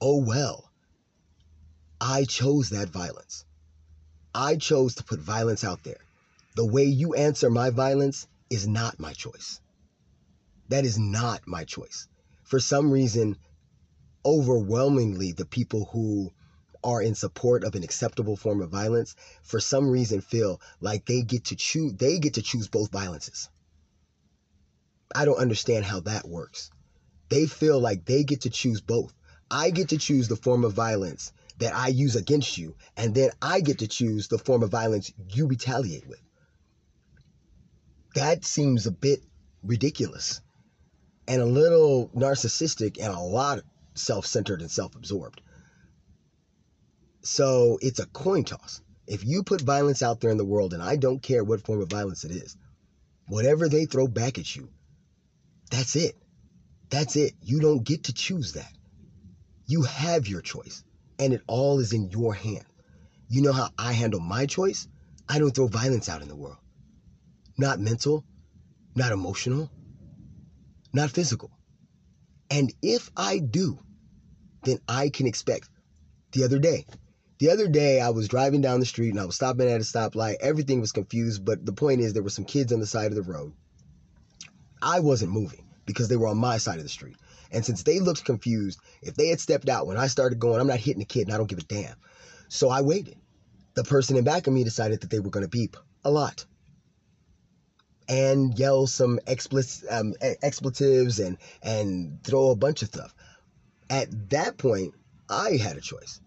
Oh 0.00 0.18
well. 0.18 0.70
I 2.00 2.26
chose 2.26 2.70
that 2.70 2.90
violence. 2.90 3.44
I 4.32 4.54
chose 4.54 4.94
to 4.96 5.04
put 5.04 5.18
violence 5.18 5.64
out 5.64 5.82
there. 5.82 5.98
The 6.54 6.64
way 6.64 6.84
you 6.84 7.14
answer 7.14 7.50
my 7.50 7.70
violence 7.70 8.28
is 8.50 8.68
not 8.68 9.00
my 9.00 9.12
choice. 9.12 9.60
That 10.68 10.84
is 10.84 10.96
not 10.96 11.48
my 11.48 11.64
choice. 11.64 12.06
For 12.44 12.60
some 12.60 12.92
reason, 12.92 13.36
overwhelmingly, 14.24 15.32
the 15.32 15.44
people 15.44 15.86
who 15.86 16.30
are 16.84 17.02
in 17.02 17.14
support 17.14 17.64
of 17.64 17.74
an 17.74 17.82
acceptable 17.82 18.36
form 18.36 18.60
of 18.60 18.70
violence, 18.70 19.16
for 19.42 19.58
some 19.58 19.88
reason 19.88 20.20
feel 20.20 20.60
like 20.80 21.06
they 21.06 21.22
get 21.22 21.46
to 21.46 21.56
choose 21.56 21.94
they 21.94 22.18
get 22.18 22.34
to 22.34 22.42
choose 22.42 22.68
both 22.68 22.92
violences. 22.92 23.48
I 25.14 25.24
don't 25.24 25.38
understand 25.38 25.84
how 25.84 26.00
that 26.00 26.28
works. 26.28 26.70
They 27.30 27.46
feel 27.46 27.80
like 27.80 28.04
they 28.04 28.22
get 28.22 28.42
to 28.42 28.50
choose 28.50 28.80
both. 28.80 29.14
I 29.50 29.70
get 29.70 29.88
to 29.88 29.98
choose 29.98 30.28
the 30.28 30.36
form 30.36 30.64
of 30.64 30.72
violence 30.72 31.32
that 31.58 31.74
I 31.74 31.88
use 31.88 32.16
against 32.16 32.58
you, 32.58 32.76
and 32.96 33.14
then 33.14 33.30
I 33.40 33.60
get 33.60 33.78
to 33.78 33.88
choose 33.88 34.28
the 34.28 34.38
form 34.38 34.62
of 34.62 34.70
violence 34.70 35.12
you 35.30 35.46
retaliate 35.46 36.06
with. 36.06 36.20
That 38.14 38.44
seems 38.44 38.86
a 38.86 38.92
bit 38.92 39.22
ridiculous 39.62 40.40
and 41.26 41.40
a 41.40 41.46
little 41.46 42.10
narcissistic 42.14 42.98
and 43.00 43.12
a 43.12 43.20
lot 43.20 43.60
self 43.94 44.26
centered 44.26 44.60
and 44.60 44.70
self 44.70 44.94
absorbed. 44.94 45.40
So 47.24 47.78
it's 47.82 47.98
a 47.98 48.06
coin 48.06 48.44
toss. 48.44 48.80
If 49.06 49.24
you 49.24 49.42
put 49.42 49.60
violence 49.60 50.02
out 50.02 50.20
there 50.20 50.30
in 50.30 50.38
the 50.38 50.44
world, 50.44 50.72
and 50.72 50.82
I 50.82 50.96
don't 50.96 51.22
care 51.22 51.44
what 51.44 51.64
form 51.64 51.82
of 51.82 51.90
violence 51.90 52.24
it 52.24 52.30
is, 52.30 52.56
Whatever 53.26 53.68
they 53.68 53.86
throw 53.86 54.06
back 54.06 54.38
at 54.38 54.54
you, 54.54 54.68
that's 55.70 55.96
it. 55.96 56.14
That's 56.90 57.16
it. 57.16 57.32
You 57.42 57.58
don't 57.60 57.82
get 57.82 58.04
to 58.04 58.12
choose 58.12 58.52
that. 58.52 58.70
You 59.66 59.82
have 59.82 60.28
your 60.28 60.42
choice, 60.42 60.84
and 61.18 61.32
it 61.32 61.40
all 61.46 61.80
is 61.80 61.94
in 61.94 62.10
your 62.10 62.34
hand. 62.34 62.66
You 63.28 63.40
know 63.40 63.52
how 63.52 63.70
I 63.78 63.92
handle 63.92 64.20
my 64.20 64.44
choice? 64.44 64.86
I 65.26 65.38
don't 65.38 65.52
throw 65.54 65.68
violence 65.68 66.10
out 66.10 66.20
in 66.20 66.28
the 66.28 66.36
world. 66.36 66.58
Not 67.56 67.80
mental, 67.80 68.24
not 68.94 69.12
emotional, 69.12 69.70
not 70.92 71.10
physical. 71.10 71.50
And 72.50 72.72
if 72.82 73.10
I 73.16 73.38
do, 73.38 73.78
then 74.64 74.80
I 74.86 75.08
can 75.08 75.26
expect. 75.26 75.70
The 76.32 76.44
other 76.44 76.58
day, 76.58 76.84
the 77.44 77.50
other 77.50 77.68
day 77.68 78.00
I 78.00 78.08
was 78.08 78.26
driving 78.26 78.62
down 78.62 78.80
the 78.80 78.86
street 78.86 79.10
and 79.10 79.20
I 79.20 79.26
was 79.26 79.34
stopping 79.34 79.68
at 79.68 79.78
a 79.78 79.84
stoplight. 79.84 80.36
Everything 80.40 80.80
was 80.80 80.92
confused, 80.92 81.44
but 81.44 81.66
the 81.66 81.74
point 81.74 82.00
is 82.00 82.14
there 82.14 82.22
were 82.22 82.30
some 82.30 82.46
kids 82.46 82.72
on 82.72 82.80
the 82.80 82.86
side 82.86 83.08
of 83.08 83.16
the 83.16 83.30
road. 83.30 83.52
I 84.80 85.00
wasn't 85.00 85.32
moving 85.32 85.62
because 85.84 86.08
they 86.08 86.16
were 86.16 86.28
on 86.28 86.38
my 86.38 86.56
side 86.56 86.78
of 86.78 86.84
the 86.84 86.88
street. 86.88 87.16
And 87.50 87.62
since 87.62 87.82
they 87.82 88.00
looked 88.00 88.24
confused, 88.24 88.80
if 89.02 89.14
they 89.14 89.28
had 89.28 89.40
stepped 89.40 89.68
out 89.68 89.86
when 89.86 89.98
I 89.98 90.06
started 90.06 90.38
going, 90.38 90.58
I'm 90.58 90.66
not 90.66 90.78
hitting 90.78 91.02
a 91.02 91.04
kid 91.04 91.26
and 91.26 91.34
I 91.34 91.36
don't 91.36 91.46
give 91.46 91.58
a 91.58 91.64
damn. 91.64 91.96
So 92.48 92.70
I 92.70 92.80
waited. 92.80 93.18
The 93.74 93.84
person 93.84 94.16
in 94.16 94.24
back 94.24 94.46
of 94.46 94.54
me 94.54 94.64
decided 94.64 95.02
that 95.02 95.10
they 95.10 95.20
were 95.20 95.28
going 95.28 95.44
to 95.44 95.50
beep 95.50 95.76
a 96.02 96.10
lot 96.10 96.46
and 98.08 98.58
yell 98.58 98.86
some 98.86 99.20
um, 99.90 100.14
expletives 100.42 101.20
and 101.20 101.36
and 101.62 102.24
throw 102.24 102.52
a 102.52 102.56
bunch 102.56 102.80
of 102.80 102.88
stuff. 102.88 103.14
At 103.90 104.30
that 104.30 104.56
point, 104.56 104.94
I 105.28 105.58
had 105.58 105.76
a 105.76 105.82
choice, 105.82 106.22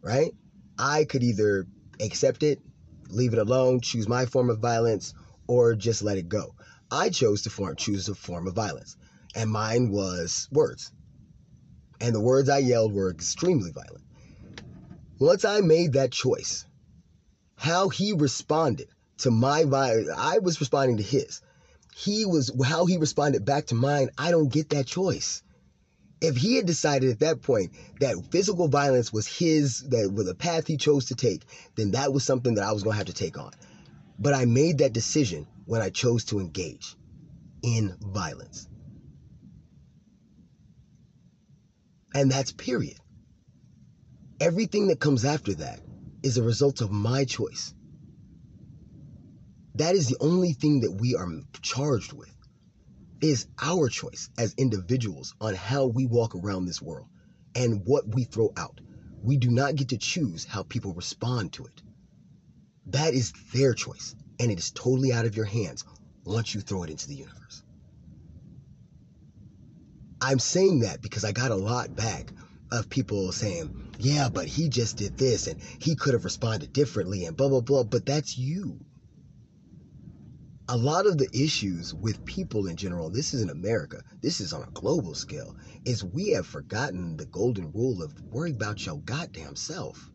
right? 0.00 0.32
I 0.78 1.04
could 1.04 1.22
either 1.22 1.66
accept 2.00 2.42
it, 2.42 2.60
leave 3.08 3.32
it 3.32 3.38
alone, 3.38 3.80
choose 3.80 4.08
my 4.08 4.26
form 4.26 4.50
of 4.50 4.58
violence, 4.58 5.14
or 5.46 5.74
just 5.74 6.02
let 6.02 6.18
it 6.18 6.28
go. 6.28 6.54
I 6.90 7.10
chose 7.10 7.42
to 7.42 7.50
form, 7.50 7.76
choose 7.76 8.08
a 8.08 8.14
form 8.14 8.46
of 8.46 8.54
violence, 8.54 8.96
and 9.34 9.50
mine 9.50 9.90
was 9.90 10.48
words. 10.50 10.92
And 12.00 12.14
the 12.14 12.20
words 12.20 12.48
I 12.48 12.58
yelled 12.58 12.92
were 12.92 13.10
extremely 13.10 13.70
violent. 13.70 14.04
Once 15.18 15.44
I 15.44 15.60
made 15.60 15.92
that 15.92 16.10
choice, 16.10 16.64
how 17.56 17.88
he 17.88 18.12
responded 18.12 18.88
to 19.18 19.30
my 19.30 19.64
violence, 19.64 20.08
I 20.16 20.38
was 20.38 20.60
responding 20.60 20.96
to 20.96 21.02
his. 21.02 21.40
He 21.94 22.26
was 22.26 22.50
how 22.64 22.86
he 22.86 22.96
responded 22.96 23.44
back 23.44 23.66
to 23.66 23.74
mine. 23.74 24.10
I 24.18 24.30
don't 24.30 24.48
get 24.52 24.70
that 24.70 24.86
choice. 24.86 25.42
If 26.22 26.36
he 26.36 26.54
had 26.54 26.66
decided 26.66 27.10
at 27.10 27.18
that 27.18 27.42
point 27.42 27.72
that 27.98 28.14
physical 28.30 28.68
violence 28.68 29.12
was 29.12 29.26
his, 29.26 29.80
that 29.88 30.12
was 30.12 30.26
the 30.26 30.36
path 30.36 30.68
he 30.68 30.76
chose 30.76 31.06
to 31.06 31.16
take, 31.16 31.44
then 31.74 31.90
that 31.90 32.12
was 32.12 32.22
something 32.22 32.54
that 32.54 32.64
I 32.64 32.70
was 32.70 32.84
going 32.84 32.94
to 32.94 32.98
have 32.98 33.06
to 33.08 33.12
take 33.12 33.36
on. 33.36 33.50
But 34.20 34.32
I 34.32 34.44
made 34.44 34.78
that 34.78 34.92
decision 34.92 35.48
when 35.66 35.82
I 35.82 35.90
chose 35.90 36.24
to 36.26 36.38
engage 36.38 36.96
in 37.64 37.96
violence. 38.00 38.68
And 42.14 42.30
that's 42.30 42.52
period. 42.52 42.98
Everything 44.40 44.86
that 44.88 45.00
comes 45.00 45.24
after 45.24 45.54
that 45.54 45.80
is 46.22 46.36
a 46.36 46.42
result 46.44 46.82
of 46.82 46.92
my 46.92 47.24
choice. 47.24 47.74
That 49.74 49.96
is 49.96 50.06
the 50.08 50.18
only 50.20 50.52
thing 50.52 50.82
that 50.82 50.92
we 50.92 51.16
are 51.16 51.28
charged 51.62 52.12
with 52.12 52.32
is 53.22 53.46
our 53.60 53.88
choice 53.88 54.28
as 54.36 54.54
individuals 54.58 55.34
on 55.40 55.54
how 55.54 55.86
we 55.86 56.06
walk 56.06 56.34
around 56.34 56.66
this 56.66 56.82
world 56.82 57.08
and 57.54 57.82
what 57.84 58.14
we 58.14 58.24
throw 58.24 58.52
out. 58.56 58.80
We 59.22 59.36
do 59.36 59.50
not 59.50 59.76
get 59.76 59.90
to 59.90 59.98
choose 59.98 60.44
how 60.44 60.64
people 60.64 60.92
respond 60.92 61.52
to 61.54 61.64
it. 61.66 61.82
That 62.86 63.14
is 63.14 63.32
their 63.52 63.74
choice, 63.74 64.16
and 64.40 64.50
it 64.50 64.58
is 64.58 64.72
totally 64.72 65.12
out 65.12 65.24
of 65.24 65.36
your 65.36 65.44
hands 65.44 65.84
once 66.24 66.54
you 66.54 66.60
throw 66.60 66.82
it 66.82 66.90
into 66.90 67.06
the 67.08 67.14
universe. 67.14 67.62
I'm 70.20 70.40
saying 70.40 70.80
that 70.80 71.00
because 71.02 71.24
I 71.24 71.32
got 71.32 71.50
a 71.52 71.56
lot 71.56 71.94
back 71.94 72.32
of 72.72 72.88
people 72.88 73.30
saying, 73.32 73.92
yeah, 73.98 74.28
but 74.28 74.46
he 74.46 74.68
just 74.68 74.96
did 74.96 75.16
this 75.16 75.46
and 75.46 75.60
he 75.78 75.94
could 75.94 76.14
have 76.14 76.24
responded 76.24 76.72
differently 76.72 77.24
and 77.24 77.36
blah, 77.36 77.48
blah, 77.48 77.60
blah. 77.60 77.84
But 77.84 78.06
that's 78.06 78.36
you. 78.36 78.80
A 80.68 80.76
lot 80.76 81.06
of 81.06 81.18
the 81.18 81.28
issues 81.34 81.92
with 81.92 82.24
people 82.24 82.68
in 82.68 82.76
general, 82.76 83.10
this 83.10 83.34
isn't 83.34 83.50
America, 83.50 84.02
this 84.20 84.40
is 84.40 84.52
on 84.52 84.62
a 84.62 84.70
global 84.70 85.14
scale, 85.14 85.56
is 85.84 86.04
we 86.04 86.30
have 86.30 86.46
forgotten 86.46 87.16
the 87.16 87.26
golden 87.26 87.72
rule 87.72 88.02
of 88.02 88.20
worry 88.22 88.52
about 88.52 88.86
your 88.86 88.98
goddamn 89.00 89.56
self. 89.56 90.10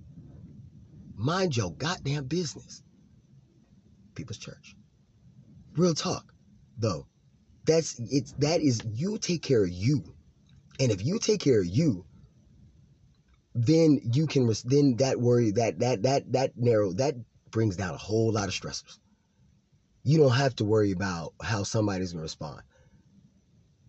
Mind 1.15 1.57
your 1.57 1.73
goddamn 1.73 2.25
business. 2.25 2.81
People's 4.15 4.37
church. 4.37 4.75
Real 5.75 5.93
talk, 5.93 6.33
though. 6.77 7.07
That's 7.65 7.99
it's 7.99 8.31
that 8.33 8.61
is 8.61 8.81
you 8.93 9.17
take 9.17 9.41
care 9.41 9.63
of 9.63 9.69
you. 9.69 10.03
And 10.79 10.91
if 10.91 11.05
you 11.05 11.19
take 11.19 11.41
care 11.41 11.59
of 11.59 11.67
you, 11.67 12.05
then 13.53 13.99
you 14.13 14.27
can 14.27 14.51
then 14.65 14.95
that 14.97 15.19
worry 15.19 15.51
that 15.51 15.79
that 15.79 16.03
that 16.03 16.31
that 16.31 16.57
narrow 16.57 16.93
that 16.93 17.15
brings 17.51 17.75
down 17.75 17.93
a 17.93 17.97
whole 17.97 18.31
lot 18.31 18.47
of 18.47 18.53
stressors. 18.53 18.97
You 20.07 20.19
don't 20.19 20.31
have 20.31 20.55
to 20.55 20.63
worry 20.63 20.93
about 20.93 21.33
how 21.43 21.63
somebody's 21.63 22.13
gonna 22.13 22.23
respond. 22.23 22.61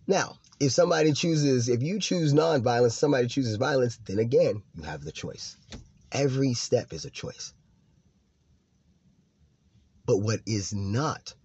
Now, 0.05 0.37
if 0.59 0.73
somebody 0.73 1.13
chooses, 1.13 1.69
if 1.69 1.81
you 1.81 1.97
choose 1.97 2.33
nonviolence, 2.33 2.91
somebody 2.91 3.27
chooses 3.27 3.55
violence, 3.55 3.97
then 4.05 4.19
again, 4.19 4.61
you 4.75 4.83
have 4.83 5.05
the 5.05 5.13
choice. 5.13 5.55
Every 6.11 6.53
step 6.55 6.91
is 6.91 7.05
a 7.05 7.09
choice. 7.09 7.53
But 10.05 10.17
what 10.17 10.41
is 10.45 10.73
not 10.73 11.35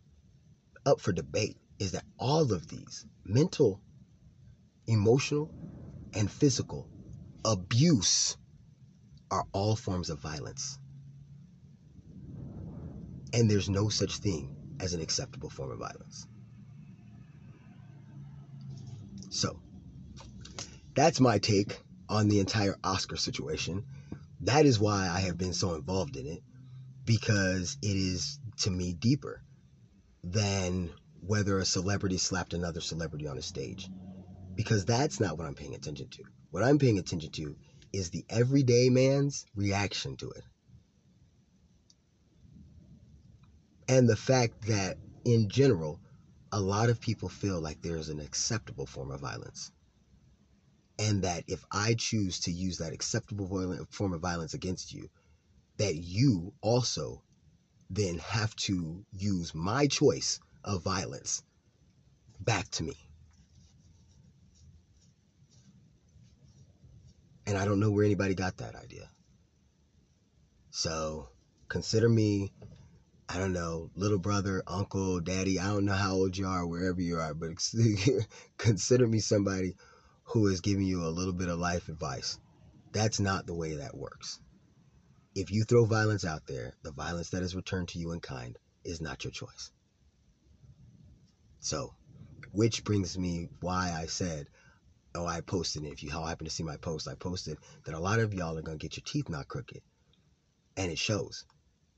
up 0.84 0.98
for 1.00 1.12
debate 1.12 1.56
is 1.78 1.92
that 1.92 2.04
all 2.18 2.52
of 2.52 2.66
these 2.66 3.06
mental, 3.24 3.80
emotional, 4.88 5.52
and 6.16 6.28
physical 6.28 6.90
abuse 7.44 8.36
are 9.30 9.46
all 9.52 9.76
forms 9.76 10.10
of 10.10 10.18
violence. 10.20 10.80
And 13.32 13.48
there's 13.48 13.68
no 13.70 13.88
such 13.88 14.16
thing 14.16 14.50
as 14.80 14.94
an 14.94 15.00
acceptable 15.00 15.50
form 15.50 15.70
of 15.70 15.78
violence. 15.78 16.26
So, 19.30 19.58
that's 20.94 21.20
my 21.20 21.38
take 21.38 21.80
on 22.08 22.28
the 22.28 22.40
entire 22.40 22.76
Oscar 22.84 23.16
situation. 23.16 23.84
That 24.40 24.66
is 24.66 24.78
why 24.78 25.08
I 25.08 25.20
have 25.20 25.38
been 25.38 25.52
so 25.52 25.74
involved 25.74 26.16
in 26.16 26.26
it 26.26 26.42
because 27.04 27.76
it 27.82 27.96
is 27.96 28.38
to 28.58 28.70
me 28.70 28.92
deeper 28.92 29.42
than 30.22 30.90
whether 31.20 31.58
a 31.58 31.64
celebrity 31.64 32.18
slapped 32.18 32.54
another 32.54 32.80
celebrity 32.80 33.26
on 33.26 33.38
a 33.38 33.42
stage 33.42 33.88
because 34.54 34.84
that's 34.84 35.20
not 35.20 35.36
what 35.38 35.46
I'm 35.46 35.54
paying 35.54 35.74
attention 35.74 36.08
to. 36.10 36.22
What 36.50 36.62
I'm 36.62 36.78
paying 36.78 36.98
attention 36.98 37.30
to 37.32 37.56
is 37.92 38.10
the 38.10 38.24
everyday 38.28 38.88
man's 38.88 39.46
reaction 39.54 40.16
to 40.18 40.30
it. 40.30 40.44
And 43.88 44.08
the 44.08 44.16
fact 44.16 44.66
that, 44.68 44.96
in 45.24 45.48
general, 45.48 46.00
a 46.52 46.60
lot 46.60 46.88
of 46.88 47.00
people 47.00 47.28
feel 47.28 47.60
like 47.60 47.82
there 47.82 47.96
is 47.96 48.08
an 48.08 48.20
acceptable 48.20 48.86
form 48.86 49.10
of 49.10 49.20
violence. 49.20 49.70
And 50.98 51.22
that 51.22 51.44
if 51.48 51.64
I 51.70 51.94
choose 51.94 52.40
to 52.40 52.52
use 52.52 52.78
that 52.78 52.92
acceptable 52.92 53.48
form 53.90 54.12
of 54.12 54.20
violence 54.20 54.54
against 54.54 54.92
you, 54.92 55.08
that 55.76 55.96
you 55.96 56.52
also 56.60 57.22
then 57.90 58.18
have 58.18 58.54
to 58.56 59.04
use 59.12 59.54
my 59.54 59.86
choice 59.86 60.40
of 60.62 60.82
violence 60.82 61.42
back 62.40 62.68
to 62.70 62.84
me. 62.84 62.96
And 67.46 67.58
I 67.58 67.64
don't 67.64 67.80
know 67.80 67.90
where 67.90 68.04
anybody 68.04 68.34
got 68.34 68.56
that 68.58 68.74
idea. 68.74 69.10
So 70.70 71.28
consider 71.68 72.08
me, 72.08 72.52
I 73.28 73.38
don't 73.38 73.52
know, 73.52 73.90
little 73.96 74.18
brother, 74.18 74.62
uncle, 74.66 75.20
daddy. 75.20 75.58
I 75.58 75.68
don't 75.68 75.86
know 75.86 75.94
how 75.94 76.12
old 76.12 76.36
you 76.36 76.46
are, 76.46 76.66
wherever 76.66 77.00
you 77.00 77.18
are, 77.18 77.34
but 77.34 77.50
consider 78.58 79.06
me 79.06 79.18
somebody 79.18 79.76
who 80.24 80.46
is 80.48 80.60
giving 80.60 80.86
you 80.86 81.04
a 81.04 81.08
little 81.10 81.32
bit 81.32 81.48
of 81.48 81.58
life 81.58 81.88
advice. 81.88 82.38
That's 82.92 83.20
not 83.20 83.46
the 83.46 83.54
way 83.54 83.76
that 83.76 83.96
works. 83.96 84.40
If 85.34 85.50
you 85.50 85.64
throw 85.64 85.84
violence 85.84 86.24
out 86.24 86.46
there, 86.46 86.74
the 86.82 86.92
violence 86.92 87.30
that 87.30 87.42
is 87.42 87.56
returned 87.56 87.88
to 87.88 87.98
you 87.98 88.12
in 88.12 88.20
kind 88.20 88.56
is 88.84 89.00
not 89.00 89.24
your 89.24 89.32
choice. 89.32 89.70
So, 91.60 91.94
which 92.52 92.84
brings 92.84 93.18
me 93.18 93.48
why 93.60 93.92
I 93.96 94.06
said 94.06 94.48
oh, 95.14 95.26
I 95.26 95.40
posted 95.40 95.84
it. 95.84 95.92
If 95.92 96.02
you 96.02 96.10
happen 96.10 96.44
to 96.44 96.50
see 96.50 96.62
my 96.62 96.76
post, 96.76 97.08
I 97.08 97.14
posted 97.14 97.58
that 97.84 97.94
a 97.94 98.00
lot 98.00 98.18
of 98.18 98.34
y'all 98.34 98.58
are 98.58 98.62
gonna 98.62 98.78
get 98.78 98.96
your 98.96 99.04
teeth 99.06 99.28
knocked 99.28 99.48
crooked, 99.48 99.80
and 100.76 100.90
it 100.90 100.98
shows. 100.98 101.44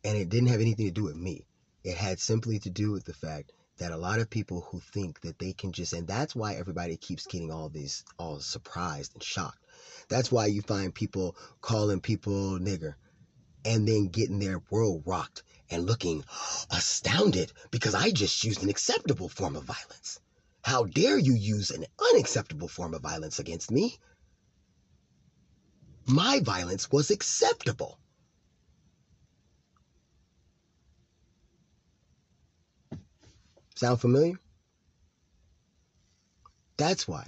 And 0.06 0.16
it 0.16 0.28
didn't 0.28 0.50
have 0.50 0.60
anything 0.60 0.86
to 0.86 0.92
do 0.92 1.02
with 1.02 1.16
me. 1.16 1.48
It 1.82 1.96
had 1.96 2.20
simply 2.20 2.60
to 2.60 2.70
do 2.70 2.92
with 2.92 3.04
the 3.04 3.12
fact 3.12 3.50
that 3.78 3.90
a 3.90 3.96
lot 3.96 4.20
of 4.20 4.30
people 4.30 4.60
who 4.60 4.78
think 4.78 5.20
that 5.22 5.40
they 5.40 5.52
can 5.52 5.72
just, 5.72 5.92
and 5.92 6.06
that's 6.06 6.32
why 6.32 6.54
everybody 6.54 6.96
keeps 6.96 7.26
getting 7.26 7.50
all 7.50 7.68
these, 7.68 8.04
all 8.16 8.38
surprised 8.38 9.14
and 9.14 9.22
shocked. 9.22 9.58
That's 10.08 10.30
why 10.30 10.46
you 10.46 10.62
find 10.62 10.94
people 10.94 11.34
calling 11.60 12.00
people 12.00 12.56
nigger 12.60 12.94
and 13.64 13.88
then 13.88 14.06
getting 14.06 14.38
their 14.38 14.62
world 14.70 15.02
rocked 15.06 15.42
and 15.70 15.86
looking 15.86 16.24
astounded 16.70 17.52
because 17.72 17.96
I 17.96 18.12
just 18.12 18.44
used 18.44 18.62
an 18.62 18.68
acceptable 18.68 19.28
form 19.28 19.56
of 19.56 19.64
violence. 19.64 20.20
How 20.62 20.84
dare 20.84 21.18
you 21.18 21.34
use 21.34 21.72
an 21.72 21.84
unacceptable 22.12 22.68
form 22.68 22.94
of 22.94 23.02
violence 23.02 23.40
against 23.40 23.72
me? 23.72 23.98
My 26.06 26.38
violence 26.38 26.92
was 26.92 27.10
acceptable. 27.10 27.98
Sound 33.76 34.00
familiar? 34.00 34.40
That's 36.78 37.06
why. 37.06 37.26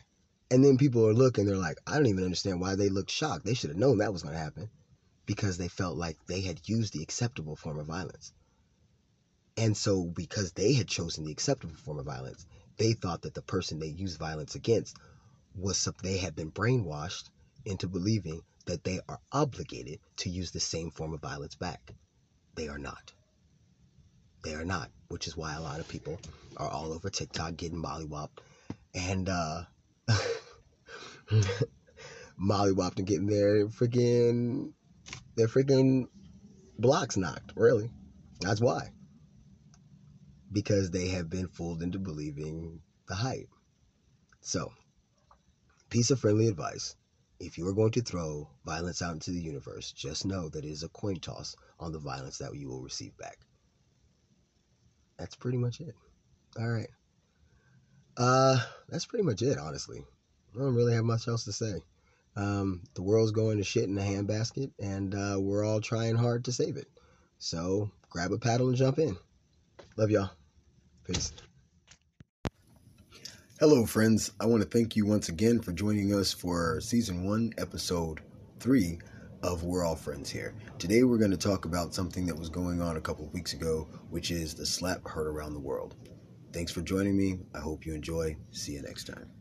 And 0.50 0.64
then 0.64 0.78
people 0.78 1.06
are 1.06 1.12
looking, 1.12 1.44
they're 1.44 1.56
like, 1.56 1.78
I 1.86 1.96
don't 1.96 2.06
even 2.06 2.24
understand 2.24 2.60
why 2.60 2.74
they 2.74 2.88
looked 2.88 3.10
shocked. 3.10 3.44
They 3.44 3.52
should 3.52 3.68
have 3.68 3.78
known 3.78 3.98
that 3.98 4.12
was 4.12 4.22
going 4.22 4.34
to 4.34 4.40
happen 4.40 4.70
because 5.26 5.58
they 5.58 5.68
felt 5.68 5.98
like 5.98 6.16
they 6.26 6.40
had 6.40 6.66
used 6.66 6.94
the 6.94 7.02
acceptable 7.02 7.54
form 7.54 7.78
of 7.78 7.86
violence. 7.86 8.32
And 9.58 9.76
so, 9.76 10.04
because 10.04 10.52
they 10.52 10.72
had 10.72 10.88
chosen 10.88 11.24
the 11.24 11.32
acceptable 11.32 11.74
form 11.74 11.98
of 11.98 12.06
violence, 12.06 12.46
they 12.78 12.94
thought 12.94 13.22
that 13.22 13.34
the 13.34 13.42
person 13.42 13.78
they 13.78 13.88
used 13.88 14.18
violence 14.18 14.54
against 14.54 14.96
was 15.54 15.86
they 16.02 16.16
had 16.16 16.34
been 16.34 16.50
brainwashed 16.50 17.28
into 17.66 17.88
believing 17.88 18.40
that 18.64 18.84
they 18.84 19.00
are 19.08 19.20
obligated 19.32 19.98
to 20.16 20.30
use 20.30 20.50
the 20.50 20.60
same 20.60 20.90
form 20.90 21.12
of 21.12 21.20
violence 21.20 21.56
back. 21.56 21.92
They 22.54 22.68
are 22.68 22.78
not. 22.78 23.12
They 24.44 24.54
are 24.54 24.64
not, 24.64 24.90
which 25.08 25.26
is 25.26 25.36
why 25.36 25.54
a 25.54 25.60
lot 25.60 25.80
of 25.80 25.88
people 25.88 26.20
are 26.56 26.68
all 26.68 26.92
over 26.92 27.10
TikTok 27.10 27.56
getting 27.56 27.82
mollywopped 27.82 28.38
and 28.94 29.28
uh 29.28 29.62
mollywopped 32.40 32.98
and 32.98 33.06
getting 33.06 33.26
their 33.26 33.66
freaking 33.66 34.72
their 35.36 35.48
freaking 35.48 36.06
blocks 36.78 37.16
knocked, 37.16 37.52
really. 37.56 37.90
That's 38.40 38.60
why. 38.60 38.92
Because 40.52 40.90
they 40.90 41.08
have 41.08 41.28
been 41.28 41.48
fooled 41.48 41.82
into 41.82 41.98
believing 41.98 42.80
the 43.08 43.14
hype. 43.14 43.48
So, 44.40 44.72
piece 45.90 46.10
of 46.10 46.20
friendly 46.20 46.48
advice. 46.48 46.94
If 47.40 47.56
you 47.56 47.68
are 47.68 47.74
going 47.74 47.92
to 47.92 48.02
throw 48.02 48.48
violence 48.64 49.00
out 49.00 49.12
into 49.12 49.30
the 49.30 49.40
universe, 49.40 49.92
just 49.92 50.26
know 50.26 50.48
that 50.48 50.64
it 50.64 50.70
is 50.70 50.82
a 50.82 50.88
coin 50.88 51.20
toss 51.20 51.54
on 51.78 51.92
the 51.92 52.00
violence 52.00 52.38
that 52.38 52.54
you 52.56 52.68
will 52.68 52.82
receive 52.82 53.16
back. 53.16 53.38
That's 55.18 55.34
pretty 55.36 55.58
much 55.58 55.80
it. 55.80 55.94
All 56.58 56.68
right. 56.68 56.88
Uh, 58.16 58.58
that's 58.88 59.06
pretty 59.06 59.24
much 59.24 59.42
it, 59.42 59.58
honestly. 59.58 60.04
I 60.54 60.58
don't 60.58 60.74
really 60.74 60.94
have 60.94 61.04
much 61.04 61.28
else 61.28 61.44
to 61.44 61.52
say. 61.52 61.82
Um, 62.36 62.82
the 62.94 63.02
world's 63.02 63.32
going 63.32 63.58
to 63.58 63.64
shit 63.64 63.84
in 63.84 63.98
a 63.98 64.02
handbasket, 64.02 64.70
and 64.78 65.14
uh, 65.14 65.36
we're 65.40 65.64
all 65.64 65.80
trying 65.80 66.16
hard 66.16 66.44
to 66.44 66.52
save 66.52 66.76
it. 66.76 66.86
So 67.38 67.90
grab 68.10 68.32
a 68.32 68.38
paddle 68.38 68.68
and 68.68 68.76
jump 68.76 68.98
in. 68.98 69.16
Love 69.96 70.10
y'all. 70.10 70.30
Peace. 71.04 71.32
Hello, 73.58 73.86
friends. 73.86 74.30
I 74.40 74.46
want 74.46 74.62
to 74.62 74.68
thank 74.68 74.94
you 74.94 75.04
once 75.04 75.28
again 75.28 75.60
for 75.60 75.72
joining 75.72 76.14
us 76.14 76.32
for 76.32 76.80
season 76.80 77.24
one, 77.24 77.52
episode 77.58 78.20
three 78.60 79.00
of 79.42 79.64
We're 79.64 79.84
All 79.84 79.96
Friends 79.96 80.30
Here. 80.30 80.54
Today, 80.78 81.04
we're 81.04 81.18
going 81.18 81.30
to 81.30 81.36
talk 81.36 81.64
about 81.64 81.94
something 81.94 82.26
that 82.26 82.38
was 82.38 82.48
going 82.48 82.80
on 82.82 82.96
a 82.96 83.00
couple 83.00 83.24
of 83.24 83.32
weeks 83.32 83.52
ago, 83.52 83.88
which 84.10 84.30
is 84.30 84.54
the 84.54 84.66
slap 84.66 85.06
heard 85.06 85.26
around 85.26 85.54
the 85.54 85.60
world. 85.60 85.96
Thanks 86.52 86.72
for 86.72 86.80
joining 86.80 87.16
me. 87.16 87.38
I 87.54 87.60
hope 87.60 87.86
you 87.86 87.94
enjoy. 87.94 88.36
See 88.50 88.72
you 88.72 88.82
next 88.82 89.04
time. 89.04 89.37